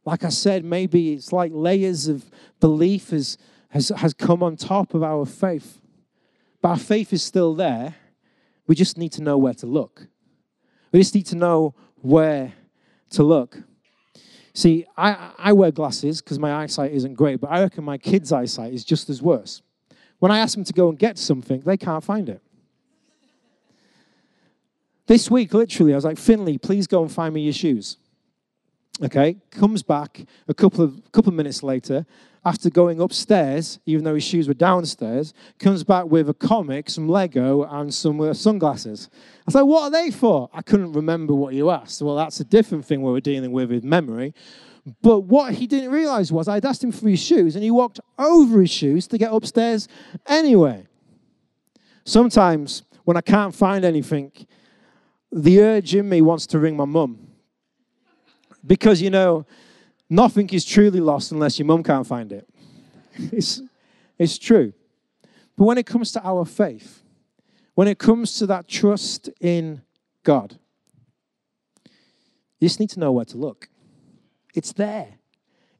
like 0.06 0.23
I 0.23 0.30
said, 0.30 0.65
maybe 0.65 1.13
it's 1.13 1.32
like 1.32 1.51
layers 1.53 2.08
of 2.08 2.30
belief 2.60 3.12
has, 3.12 3.38
has, 3.69 3.89
has 3.89 4.13
come 4.13 4.43
on 4.43 4.56
top 4.58 4.93
of 4.93 5.03
our 5.03 5.25
faith. 5.25 5.80
But 6.62 6.69
our 6.69 6.77
faith 6.77 7.13
is 7.13 7.23
still 7.23 7.53
there. 7.53 7.95
We 8.65 8.75
just 8.75 8.97
need 8.97 9.13
to 9.13 9.21
know 9.21 9.38
where 9.38 9.53
to 9.56 9.65
look. 9.65 10.08
We 10.91 10.99
just 10.99 11.15
need 11.15 11.27
to 11.27 11.36
know 11.36 11.75
where 12.01 12.53
to 13.12 13.23
look. 13.23 13.60
See, 14.53 14.86
I, 14.97 15.32
I 15.38 15.53
wear 15.53 15.71
glasses 15.71 16.21
because 16.21 16.39
my 16.39 16.53
eyesight 16.63 16.91
isn't 16.91 17.13
great, 17.13 17.39
but 17.39 17.51
I 17.51 17.62
reckon 17.62 17.84
my 17.84 17.97
kids' 17.97 18.32
eyesight 18.32 18.73
is 18.73 18.84
just 18.84 19.10
as 19.10 19.21
worse. 19.21 19.62
When 20.19 20.32
I 20.32 20.39
ask 20.39 20.56
them 20.56 20.63
to 20.63 20.73
go 20.73 20.89
and 20.89 20.97
get 20.97 21.17
something, 21.17 21.62
they 21.62 21.77
can't 21.77 22.03
find 22.03 22.27
it. 22.27 22.41
This 25.07 25.31
week, 25.31 25.53
literally, 25.53 25.93
I 25.93 25.95
was 25.95 26.03
like, 26.03 26.17
Finley, 26.17 26.57
please 26.57 26.85
go 26.85 27.01
and 27.01 27.11
find 27.11 27.33
me 27.33 27.41
your 27.41 27.53
shoes. 27.53 27.97
Okay, 29.01 29.37
comes 29.51 29.81
back 29.83 30.25
a 30.47 30.53
couple 30.53 30.83
of 30.83 31.11
couple 31.11 31.29
of 31.29 31.35
minutes 31.35 31.63
later, 31.63 32.05
after 32.43 32.69
going 32.69 32.99
upstairs, 32.99 33.79
even 33.85 34.03
though 34.03 34.15
his 34.15 34.23
shoes 34.23 34.47
were 34.47 34.53
downstairs, 34.53 35.33
comes 35.59 35.83
back 35.83 36.05
with 36.05 36.29
a 36.29 36.33
comic, 36.33 36.89
some 36.89 37.07
Lego, 37.07 37.63
and 37.63 37.93
some 37.93 38.19
uh, 38.19 38.33
sunglasses. 38.33 39.09
I 39.13 39.43
was 39.45 39.55
like, 39.55 39.65
what 39.65 39.83
are 39.83 39.91
they 39.91 40.11
for? 40.11 40.49
I 40.51 40.61
couldn't 40.61 40.93
remember 40.93 41.33
what 41.33 41.53
you 41.53 41.69
asked. 41.69 42.01
Well, 42.01 42.15
that's 42.15 42.39
a 42.39 42.43
different 42.43 42.85
thing 42.85 43.01
we 43.01 43.11
were 43.11 43.21
dealing 43.21 43.51
with 43.51 43.69
with 43.69 43.83
memory. 43.83 44.33
But 45.01 45.21
what 45.21 45.53
he 45.53 45.67
didn't 45.67 45.91
realize 45.91 46.31
was 46.31 46.47
I'd 46.47 46.65
asked 46.65 46.83
him 46.83 46.91
for 46.91 47.07
his 47.07 47.21
shoes, 47.21 47.55
and 47.55 47.63
he 47.63 47.71
walked 47.71 47.99
over 48.17 48.61
his 48.61 48.71
shoes 48.71 49.07
to 49.07 49.17
get 49.17 49.31
upstairs 49.31 49.87
anyway. 50.25 50.87
Sometimes 52.03 52.83
when 53.03 53.15
I 53.15 53.21
can't 53.21 53.53
find 53.53 53.85
anything, 53.85 54.31
the 55.31 55.61
urge 55.61 55.95
in 55.95 56.07
me 56.07 56.21
wants 56.21 56.47
to 56.47 56.59
ring 56.59 56.75
my 56.75 56.85
mum. 56.85 57.27
Because, 58.65 59.01
you 59.01 59.09
know, 59.09 59.45
Nothing 60.09 60.49
is 60.49 60.63
truly 60.63 60.99
lost 60.99 61.31
unless 61.31 61.59
your 61.59 61.65
mum 61.65 61.83
can't 61.83 62.07
find 62.07 62.31
it. 62.31 62.47
It's, 63.31 63.63
it's 64.19 64.37
true. 64.37 64.73
But 65.57 65.65
when 65.65 65.79
it 65.79 65.87
comes 65.87 66.11
to 66.11 66.23
our 66.23 66.45
faith, 66.45 67.01
when 67.73 67.87
it 67.87 67.97
comes 67.97 68.37
to 68.37 68.45
that 68.45 68.67
trust 68.67 69.27
in 69.41 69.81
God, 70.23 70.59
you 72.59 72.67
just 72.67 72.79
need 72.79 72.91
to 72.91 72.99
know 72.99 73.11
where 73.11 73.25
to 73.25 73.37
look. 73.37 73.69
It's 74.53 74.71
there, 74.71 75.15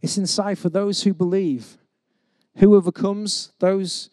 it's 0.01 0.17
inside 0.17 0.57
for 0.57 0.69
those 0.69 1.03
who 1.03 1.13
believe. 1.13 1.77
Who 2.57 2.75
overcomes? 2.75 3.51
Those 3.60 4.10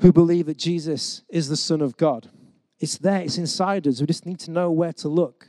who 0.00 0.12
believe 0.12 0.44
that 0.46 0.58
Jesus 0.58 1.22
is 1.30 1.48
the 1.48 1.56
Son 1.56 1.80
of 1.80 1.96
God. 1.96 2.28
It's 2.78 2.98
there, 2.98 3.22
it's 3.22 3.38
inside 3.38 3.86
us. 3.86 4.00
We 4.00 4.06
just 4.06 4.26
need 4.26 4.38
to 4.40 4.50
know 4.50 4.70
where 4.70 4.92
to 4.94 5.08
look. 5.08 5.48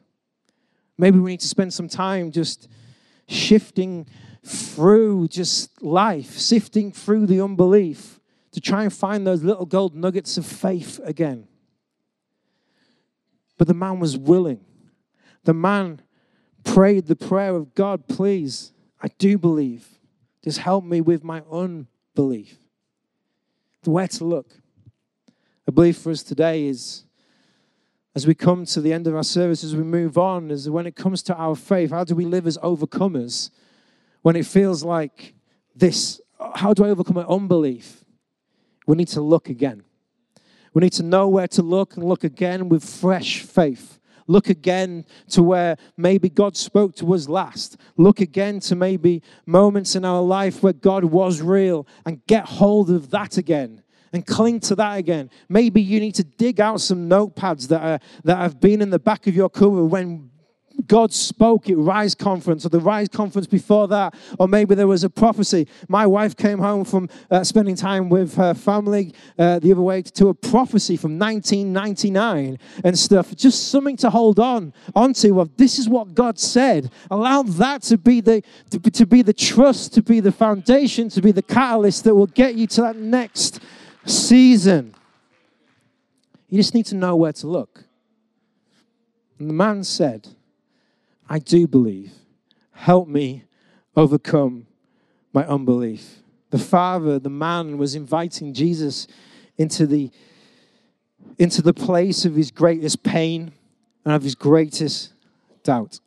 Maybe 0.97 1.19
we 1.19 1.31
need 1.31 1.41
to 1.41 1.47
spend 1.47 1.73
some 1.73 1.87
time 1.87 2.31
just 2.31 2.67
shifting 3.27 4.07
through 4.43 5.27
just 5.27 5.81
life, 5.83 6.37
sifting 6.37 6.91
through 6.91 7.27
the 7.27 7.41
unbelief 7.41 8.19
to 8.51 8.61
try 8.61 8.83
and 8.83 8.93
find 8.93 9.27
those 9.27 9.43
little 9.43 9.65
gold 9.65 9.93
nuggets 9.93 10.37
of 10.37 10.45
faith 10.45 10.99
again. 11.03 11.47
But 13.57 13.67
the 13.67 13.73
man 13.73 13.99
was 13.99 14.17
willing. 14.17 14.63
The 15.43 15.53
man 15.53 16.01
prayed 16.63 17.07
the 17.07 17.15
prayer 17.15 17.55
of 17.55 17.75
God, 17.75 18.07
please, 18.07 18.71
I 19.01 19.09
do 19.17 19.37
believe. 19.37 19.87
Just 20.43 20.59
help 20.59 20.83
me 20.83 21.01
with 21.01 21.23
my 21.23 21.43
unbelief. 21.51 22.57
Where 23.83 24.07
to 24.07 24.25
look. 24.25 24.53
I 25.67 25.71
believe 25.71 25.97
for 25.97 26.11
us 26.11 26.23
today 26.23 26.65
is 26.65 27.05
as 28.17 28.25
we 28.25 28.33
come 28.33 28.65
to 28.65 28.81
the 28.81 28.91
end 28.91 29.05
of 29.05 29.15
our 29.15 29.21
service, 29.21 29.63
as 29.63 29.75
we 29.75 29.83
move 29.83 30.17
on, 30.17 30.49
is 30.49 30.67
when 30.67 30.87
it 30.87 30.95
comes 30.95 31.21
to 31.21 31.35
our 31.35 31.55
faith, 31.55 31.91
how 31.91 32.03
do 32.03 32.15
we 32.15 32.25
live 32.25 32.47
as 32.47 32.57
overcomers 32.57 33.51
when 34.23 34.35
it 34.35 34.47
feels 34.47 34.83
like 34.83 35.35
this? 35.75 36.19
How 36.55 36.73
do 36.73 36.83
I 36.83 36.89
overcome 36.89 37.13
my 37.17 37.25
unbelief? 37.25 38.03
We 38.87 38.95
need 38.95 39.09
to 39.09 39.21
look 39.21 39.49
again. 39.49 39.83
We 40.73 40.79
need 40.79 40.93
to 40.93 41.03
know 41.03 41.29
where 41.29 41.47
to 41.49 41.61
look 41.61 41.95
and 41.95 42.03
look 42.03 42.23
again 42.23 42.69
with 42.69 42.83
fresh 42.83 43.41
faith. 43.41 43.99
Look 44.25 44.49
again 44.49 45.05
to 45.29 45.43
where 45.43 45.77
maybe 45.95 46.27
God 46.27 46.57
spoke 46.57 46.95
to 46.95 47.13
us 47.13 47.29
last. 47.29 47.77
Look 47.97 48.19
again 48.19 48.59
to 48.61 48.75
maybe 48.75 49.21
moments 49.45 49.95
in 49.95 50.03
our 50.03 50.23
life 50.23 50.63
where 50.63 50.73
God 50.73 51.03
was 51.03 51.39
real 51.43 51.85
and 52.03 52.25
get 52.25 52.45
hold 52.45 52.89
of 52.89 53.11
that 53.11 53.37
again 53.37 53.83
and 54.13 54.25
cling 54.25 54.59
to 54.61 54.75
that 54.75 54.97
again. 54.97 55.29
Maybe 55.49 55.81
you 55.81 55.99
need 55.99 56.15
to 56.15 56.23
dig 56.23 56.59
out 56.59 56.81
some 56.81 57.09
notepads 57.09 57.67
that, 57.69 57.81
are, 57.81 57.99
that 58.23 58.37
have 58.37 58.59
been 58.59 58.81
in 58.81 58.89
the 58.89 58.99
back 58.99 59.27
of 59.27 59.35
your 59.35 59.49
cupboard 59.49 59.85
when 59.85 60.29
God 60.85 61.13
spoke 61.13 61.69
at 61.69 61.77
Rise 61.77 62.13
Conference 62.13 62.65
or 62.65 62.69
the 62.69 62.79
Rise 62.79 63.07
Conference 63.07 63.47
before 63.47 63.87
that, 63.87 64.13
or 64.37 64.47
maybe 64.47 64.75
there 64.75 64.87
was 64.87 65.03
a 65.03 65.09
prophecy. 65.09 65.67
My 65.87 66.05
wife 66.05 66.35
came 66.35 66.59
home 66.59 66.85
from 66.85 67.09
uh, 67.31 67.43
spending 67.43 67.75
time 67.75 68.09
with 68.09 68.35
her 68.35 68.53
family 68.53 69.13
uh, 69.39 69.59
the 69.59 69.71
other 69.71 69.81
way 69.81 70.01
to 70.03 70.27
a 70.27 70.33
prophecy 70.33 70.97
from 70.97 71.17
1999 71.17 72.59
and 72.83 72.99
stuff. 72.99 73.35
Just 73.35 73.69
something 73.69 73.97
to 73.97 74.09
hold 74.09 74.39
on 74.39 74.73
onto 74.95 75.39
of 75.39 75.55
this 75.57 75.79
is 75.79 75.89
what 75.89 76.13
God 76.13 76.37
said. 76.37 76.91
Allow 77.09 77.43
that 77.43 77.81
to 77.83 77.97
be 77.97 78.21
the 78.21 78.43
to, 78.69 78.79
to 78.79 79.05
be 79.05 79.21
the 79.21 79.33
trust, 79.33 79.93
to 79.95 80.01
be 80.01 80.19
the 80.19 80.31
foundation, 80.31 81.09
to 81.09 81.21
be 81.21 81.31
the 81.31 81.41
catalyst 81.41 82.03
that 82.03 82.13
will 82.13 82.27
get 82.27 82.55
you 82.55 82.67
to 82.67 82.81
that 82.81 82.97
next 82.97 83.61
season. 84.09 84.95
You 86.49 86.57
just 86.57 86.73
need 86.73 86.85
to 86.87 86.95
know 86.95 87.15
where 87.15 87.33
to 87.33 87.47
look. 87.47 87.83
And 89.39 89.49
the 89.49 89.53
man 89.53 89.83
said, 89.83 90.29
I 91.29 91.39
do 91.39 91.67
believe. 91.67 92.13
Help 92.71 93.07
me 93.07 93.43
overcome 93.95 94.67
my 95.33 95.45
unbelief. 95.45 96.19
The 96.49 96.57
father, 96.57 97.19
the 97.19 97.29
man, 97.29 97.77
was 97.77 97.95
inviting 97.95 98.53
Jesus 98.53 99.07
into 99.57 99.85
the, 99.85 100.11
into 101.37 101.61
the 101.61 101.73
place 101.73 102.23
of 102.23 102.35
his 102.35 102.51
greatest 102.51 103.03
pain 103.03 103.51
and 104.05 104.13
of 104.13 104.23
his 104.23 104.35
greatest 104.35 105.11
doubt. 105.63 105.99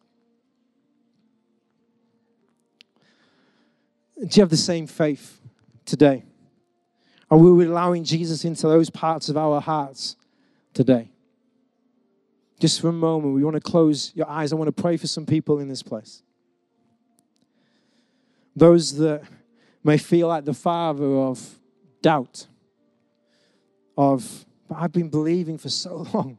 Do 4.16 4.28
you 4.32 4.42
have 4.42 4.50
the 4.50 4.56
same 4.56 4.86
faith 4.86 5.40
today? 5.84 6.24
Are 7.30 7.38
we 7.38 7.64
allowing 7.64 8.02
Jesus 8.02 8.44
into 8.44 8.66
those 8.66 8.90
parts 8.90 9.28
of 9.28 9.36
our 9.36 9.60
hearts 9.60 10.16
today? 10.74 11.10
Just 12.58 12.80
for 12.80 12.88
a 12.88 12.92
moment, 12.92 13.34
we 13.34 13.44
want 13.44 13.54
to 13.54 13.60
close 13.60 14.12
your 14.14 14.28
eyes. 14.28 14.52
I 14.52 14.56
want 14.56 14.74
to 14.74 14.82
pray 14.82 14.96
for 14.96 15.06
some 15.06 15.24
people 15.24 15.60
in 15.60 15.68
this 15.68 15.82
place. 15.82 16.22
Those 18.56 18.96
that 18.98 19.22
may 19.84 19.96
feel 19.96 20.28
like 20.28 20.44
the 20.44 20.54
father 20.54 21.06
of 21.06 21.58
doubt, 22.02 22.46
of, 23.96 24.44
but 24.68 24.78
I've 24.78 24.92
been 24.92 25.08
believing 25.08 25.56
for 25.56 25.68
so 25.68 26.06
long. 26.12 26.36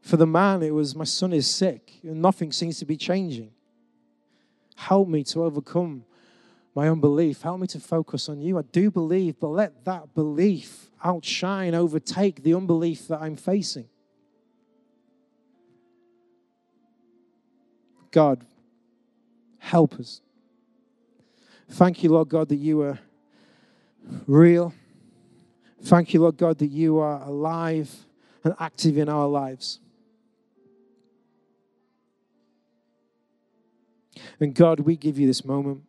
For 0.00 0.16
the 0.16 0.26
man, 0.26 0.62
it 0.62 0.72
was, 0.72 0.94
my 0.94 1.04
son 1.04 1.32
is 1.32 1.50
sick, 1.50 1.94
and 2.04 2.22
nothing 2.22 2.52
seems 2.52 2.78
to 2.78 2.84
be 2.84 2.96
changing. 2.96 3.50
Help 4.76 5.08
me 5.08 5.24
to 5.24 5.42
overcome 5.42 6.04
my 6.76 6.90
unbelief. 6.90 7.40
Help 7.40 7.58
me 7.58 7.66
to 7.68 7.80
focus 7.80 8.28
on 8.28 8.38
you. 8.38 8.58
I 8.58 8.62
do 8.62 8.90
believe, 8.90 9.40
but 9.40 9.48
let 9.48 9.86
that 9.86 10.14
belief 10.14 10.90
outshine, 11.02 11.74
overtake 11.74 12.42
the 12.42 12.54
unbelief 12.54 13.08
that 13.08 13.22
I'm 13.22 13.34
facing. 13.34 13.88
God, 18.10 18.44
help 19.58 19.94
us. 19.94 20.20
Thank 21.70 22.02
you, 22.02 22.10
Lord 22.10 22.28
God, 22.28 22.50
that 22.50 22.56
you 22.56 22.82
are 22.82 22.98
real. 24.26 24.74
Thank 25.82 26.12
you, 26.12 26.20
Lord 26.20 26.36
God, 26.36 26.58
that 26.58 26.68
you 26.68 26.98
are 26.98 27.22
alive 27.22 28.04
and 28.44 28.54
active 28.60 28.98
in 28.98 29.08
our 29.08 29.26
lives. 29.26 29.80
And 34.38 34.54
God, 34.54 34.80
we 34.80 34.96
give 34.96 35.18
you 35.18 35.26
this 35.26 35.44
moment 35.44 35.82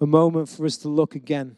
a 0.00 0.06
moment 0.06 0.48
for 0.48 0.64
us 0.64 0.76
to 0.78 0.88
look 0.88 1.14
again. 1.14 1.56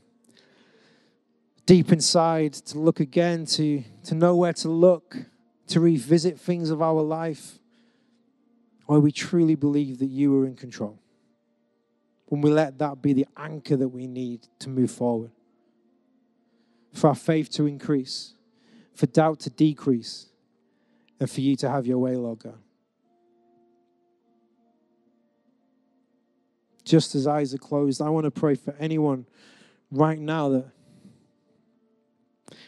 Deep 1.67 1.93
inside, 1.93 2.55
to 2.55 2.79
look 2.79 3.01
again, 3.01 3.45
to, 3.45 3.83
to 4.05 4.15
know 4.15 4.35
where 4.35 4.53
to 4.53 4.69
look, 4.69 5.17
to 5.69 5.81
revisit 5.81 6.39
things 6.39 6.71
of 6.71 6.83
our 6.83 7.03
life, 7.03 7.59
where 8.87 8.99
we 8.99 9.13
truly 9.13 9.55
believe 9.55 9.99
that 9.99 10.07
you 10.07 10.37
are 10.41 10.47
in 10.47 10.57
control. 10.57 10.99
When 12.27 12.41
we 12.41 12.51
let 12.51 12.79
that 12.79 13.03
be 13.03 13.13
the 13.13 13.27
anchor 13.37 13.77
that 13.77 13.89
we 13.89 14.07
need 14.07 14.49
to 14.61 14.69
move 14.69 14.91
forward, 14.91 15.31
for 16.93 17.09
our 17.09 17.15
faith 17.15 17.51
to 17.51 17.67
increase, 17.67 18.35
for 18.95 19.07
doubt 19.07 19.41
to 19.41 19.51
decrease, 19.51 20.27
and 21.21 21.31
for 21.31 21.41
you 21.41 21.55
to 21.57 21.71
have 21.71 21.87
your 21.87 21.99
way, 21.99 22.17
Lord 22.17 22.41
God. 22.41 22.59
Just 26.91 27.15
as 27.15 27.27
eyes 27.27 27.55
are 27.55 27.59
closed, 27.59 28.03
I 28.03 28.09
want 28.09 28.25
to 28.25 28.31
pray 28.33 28.57
for 28.57 28.75
anyone 28.81 29.25
right 29.93 30.19
now 30.19 30.49
that 30.49 30.67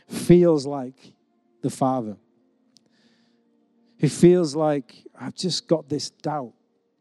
feels 0.09 0.65
like 0.65 1.13
the 1.61 1.71
Father, 1.71 2.17
who 3.99 4.09
feels 4.09 4.55
like 4.55 4.95
I've 5.21 5.35
just 5.35 5.67
got 5.67 5.89
this 5.89 6.11
doubt, 6.11 6.53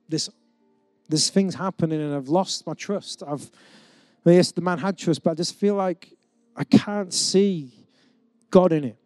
this 0.10 0.30
this 1.10 1.30
thing's 1.30 1.56
happening, 1.56 2.02
and 2.02 2.16
I've 2.16 2.30
lost 2.30 2.66
my 2.66 2.74
trust. 2.74 3.22
I've 3.28 3.52
yes, 4.26 4.52
the 4.52 4.62
man 4.62 4.80
had 4.80 4.98
trust, 4.98 5.24
but 5.24 5.32
I 5.32 5.34
just 5.36 5.56
feel 5.56 5.76
like 5.76 6.14
I 6.56 6.64
can't 6.64 7.14
see 7.14 7.72
God 8.50 8.72
in 8.72 8.84
it. 8.84 8.98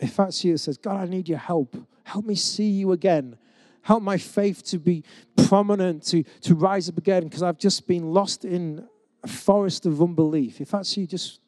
If 0.00 0.16
that's 0.16 0.44
you, 0.44 0.54
it 0.54 0.58
says, 0.58 0.76
God, 0.76 1.00
I 1.00 1.06
need 1.06 1.28
your 1.28 1.38
help. 1.38 1.76
Help 2.02 2.24
me 2.24 2.34
see 2.34 2.68
you 2.68 2.90
again. 2.92 3.36
Help 3.84 4.02
my 4.02 4.16
faith 4.16 4.64
to 4.64 4.78
be 4.78 5.04
prominent, 5.46 6.02
to, 6.04 6.24
to 6.40 6.54
rise 6.54 6.88
up 6.88 6.96
again, 6.96 7.24
because 7.24 7.42
I've 7.42 7.58
just 7.58 7.86
been 7.86 8.14
lost 8.14 8.46
in 8.46 8.88
a 9.22 9.28
forest 9.28 9.84
of 9.84 10.00
unbelief. 10.00 10.58
If 10.58 10.70
that's 10.70 10.96
you, 10.96 11.06
just 11.06 11.38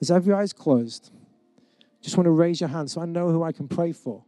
as 0.00 0.10
every 0.10 0.32
eye's 0.32 0.54
closed, 0.54 1.10
just 2.00 2.16
want 2.16 2.24
to 2.24 2.30
raise 2.30 2.62
your 2.62 2.70
hand 2.70 2.90
so 2.90 3.02
I 3.02 3.04
know 3.04 3.28
who 3.28 3.42
I 3.42 3.52
can 3.52 3.68
pray 3.68 3.92
for. 3.92 4.24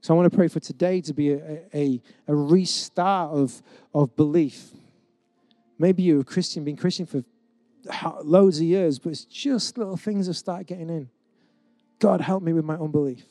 So 0.00 0.12
I 0.12 0.16
want 0.16 0.32
to 0.32 0.36
pray 0.36 0.48
for 0.48 0.58
today 0.58 1.00
to 1.02 1.14
be 1.14 1.30
a, 1.30 1.62
a, 1.72 2.02
a 2.26 2.34
restart 2.34 3.30
of, 3.30 3.62
of 3.94 4.16
belief. 4.16 4.70
Maybe 5.78 6.02
you're 6.02 6.22
a 6.22 6.24
Christian, 6.24 6.64
been 6.64 6.76
Christian 6.76 7.06
for 7.06 7.22
loads 8.24 8.58
of 8.58 8.64
years, 8.64 8.98
but 8.98 9.10
it's 9.10 9.24
just 9.24 9.78
little 9.78 9.96
things 9.96 10.26
that 10.26 10.34
start 10.34 10.66
getting 10.66 10.90
in. 10.90 11.08
God, 12.00 12.20
help 12.20 12.42
me 12.42 12.52
with 12.52 12.64
my 12.64 12.74
unbelief. 12.74 13.24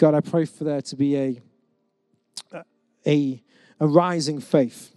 God, 0.00 0.14
I 0.14 0.20
pray 0.20 0.46
for 0.46 0.64
there 0.64 0.80
to 0.80 0.96
be 0.96 1.14
a, 1.14 1.42
a, 3.06 3.42
a 3.78 3.86
rising 3.86 4.40
faith, 4.40 4.94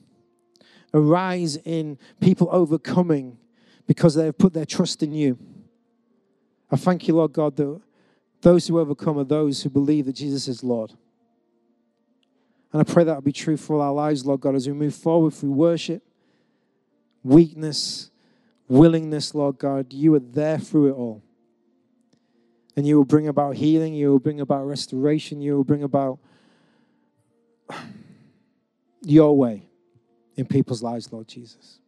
a 0.94 1.00
rise 1.02 1.58
in 1.58 2.00
people 2.22 2.48
overcoming 2.50 3.38
because 3.86 4.16
they 4.16 4.24
have 4.24 4.38
put 4.38 4.54
their 4.54 4.66
trust 4.66 5.04
in 5.04 5.12
you. 5.12 5.38
I 6.72 6.78
thank 6.78 7.06
you, 7.10 7.16
Lord 7.16 7.34
God, 7.34 7.58
that 7.58 7.82
those 8.40 8.66
who 8.66 8.80
overcome 8.80 9.18
are 9.18 9.26
those 9.26 9.62
who 9.62 9.70
believe 9.70 10.06
that 10.06 10.14
Jesus 10.14 10.48
is 10.48 10.64
Lord. 10.64 10.94
And 12.72 12.80
I 12.80 12.86
pray 12.86 13.04
that 13.04 13.14
will 13.14 13.22
be 13.22 13.34
true 13.34 13.58
for 13.58 13.76
all 13.76 13.82
our 13.82 13.92
lives, 13.92 14.26
Lord 14.26 14.40
God, 14.40 14.56
as 14.56 14.68
we 14.68 14.74
move 14.74 14.96
forward 14.96 15.34
through 15.34 15.52
worship, 15.52 16.02
weakness, 17.24 18.10
willingness, 18.70 19.36
Lord 19.36 19.58
God. 19.58 19.92
You 19.92 20.16
are 20.16 20.20
there 20.20 20.60
through 20.60 20.92
it 20.92 20.94
all. 20.94 21.22
And 22.76 22.88
you 22.88 22.98
will 22.98 23.06
bring 23.06 23.28
about 23.28 23.56
healing, 23.56 23.94
you 23.94 24.12
will 24.12 24.20
bring 24.20 24.42
about 24.42 24.66
restoration, 24.66 25.42
you 25.42 25.56
will 25.56 25.64
bring 25.64 25.84
about 25.84 26.20
your 29.02 29.38
way 29.38 29.68
in 30.36 30.46
people's 30.46 30.82
lives, 30.82 31.12
Lord 31.12 31.28
Jesus. 31.28 31.80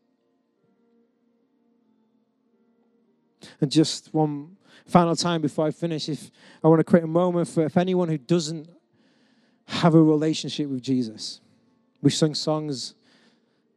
And 3.62 3.72
just 3.72 4.14
one 4.14 4.58
final 4.86 5.16
time 5.16 5.42
before 5.42 5.66
I 5.66 5.72
finish, 5.72 6.10
if 6.10 6.30
I 6.64 6.68
want 6.68 6.80
to 6.80 6.84
create 6.84 7.04
a 7.04 7.08
moment 7.08 7.48
for 7.48 7.64
if 7.66 7.78
anyone 7.78 8.10
who 8.10 8.18
doesn't 8.18 8.70
have 9.68 9.96
a 9.96 10.02
relationship 10.02 10.70
with 10.70 10.82
Jesus. 10.82 11.42
We've 12.02 12.14
sung 12.14 12.36
songs, 12.36 12.94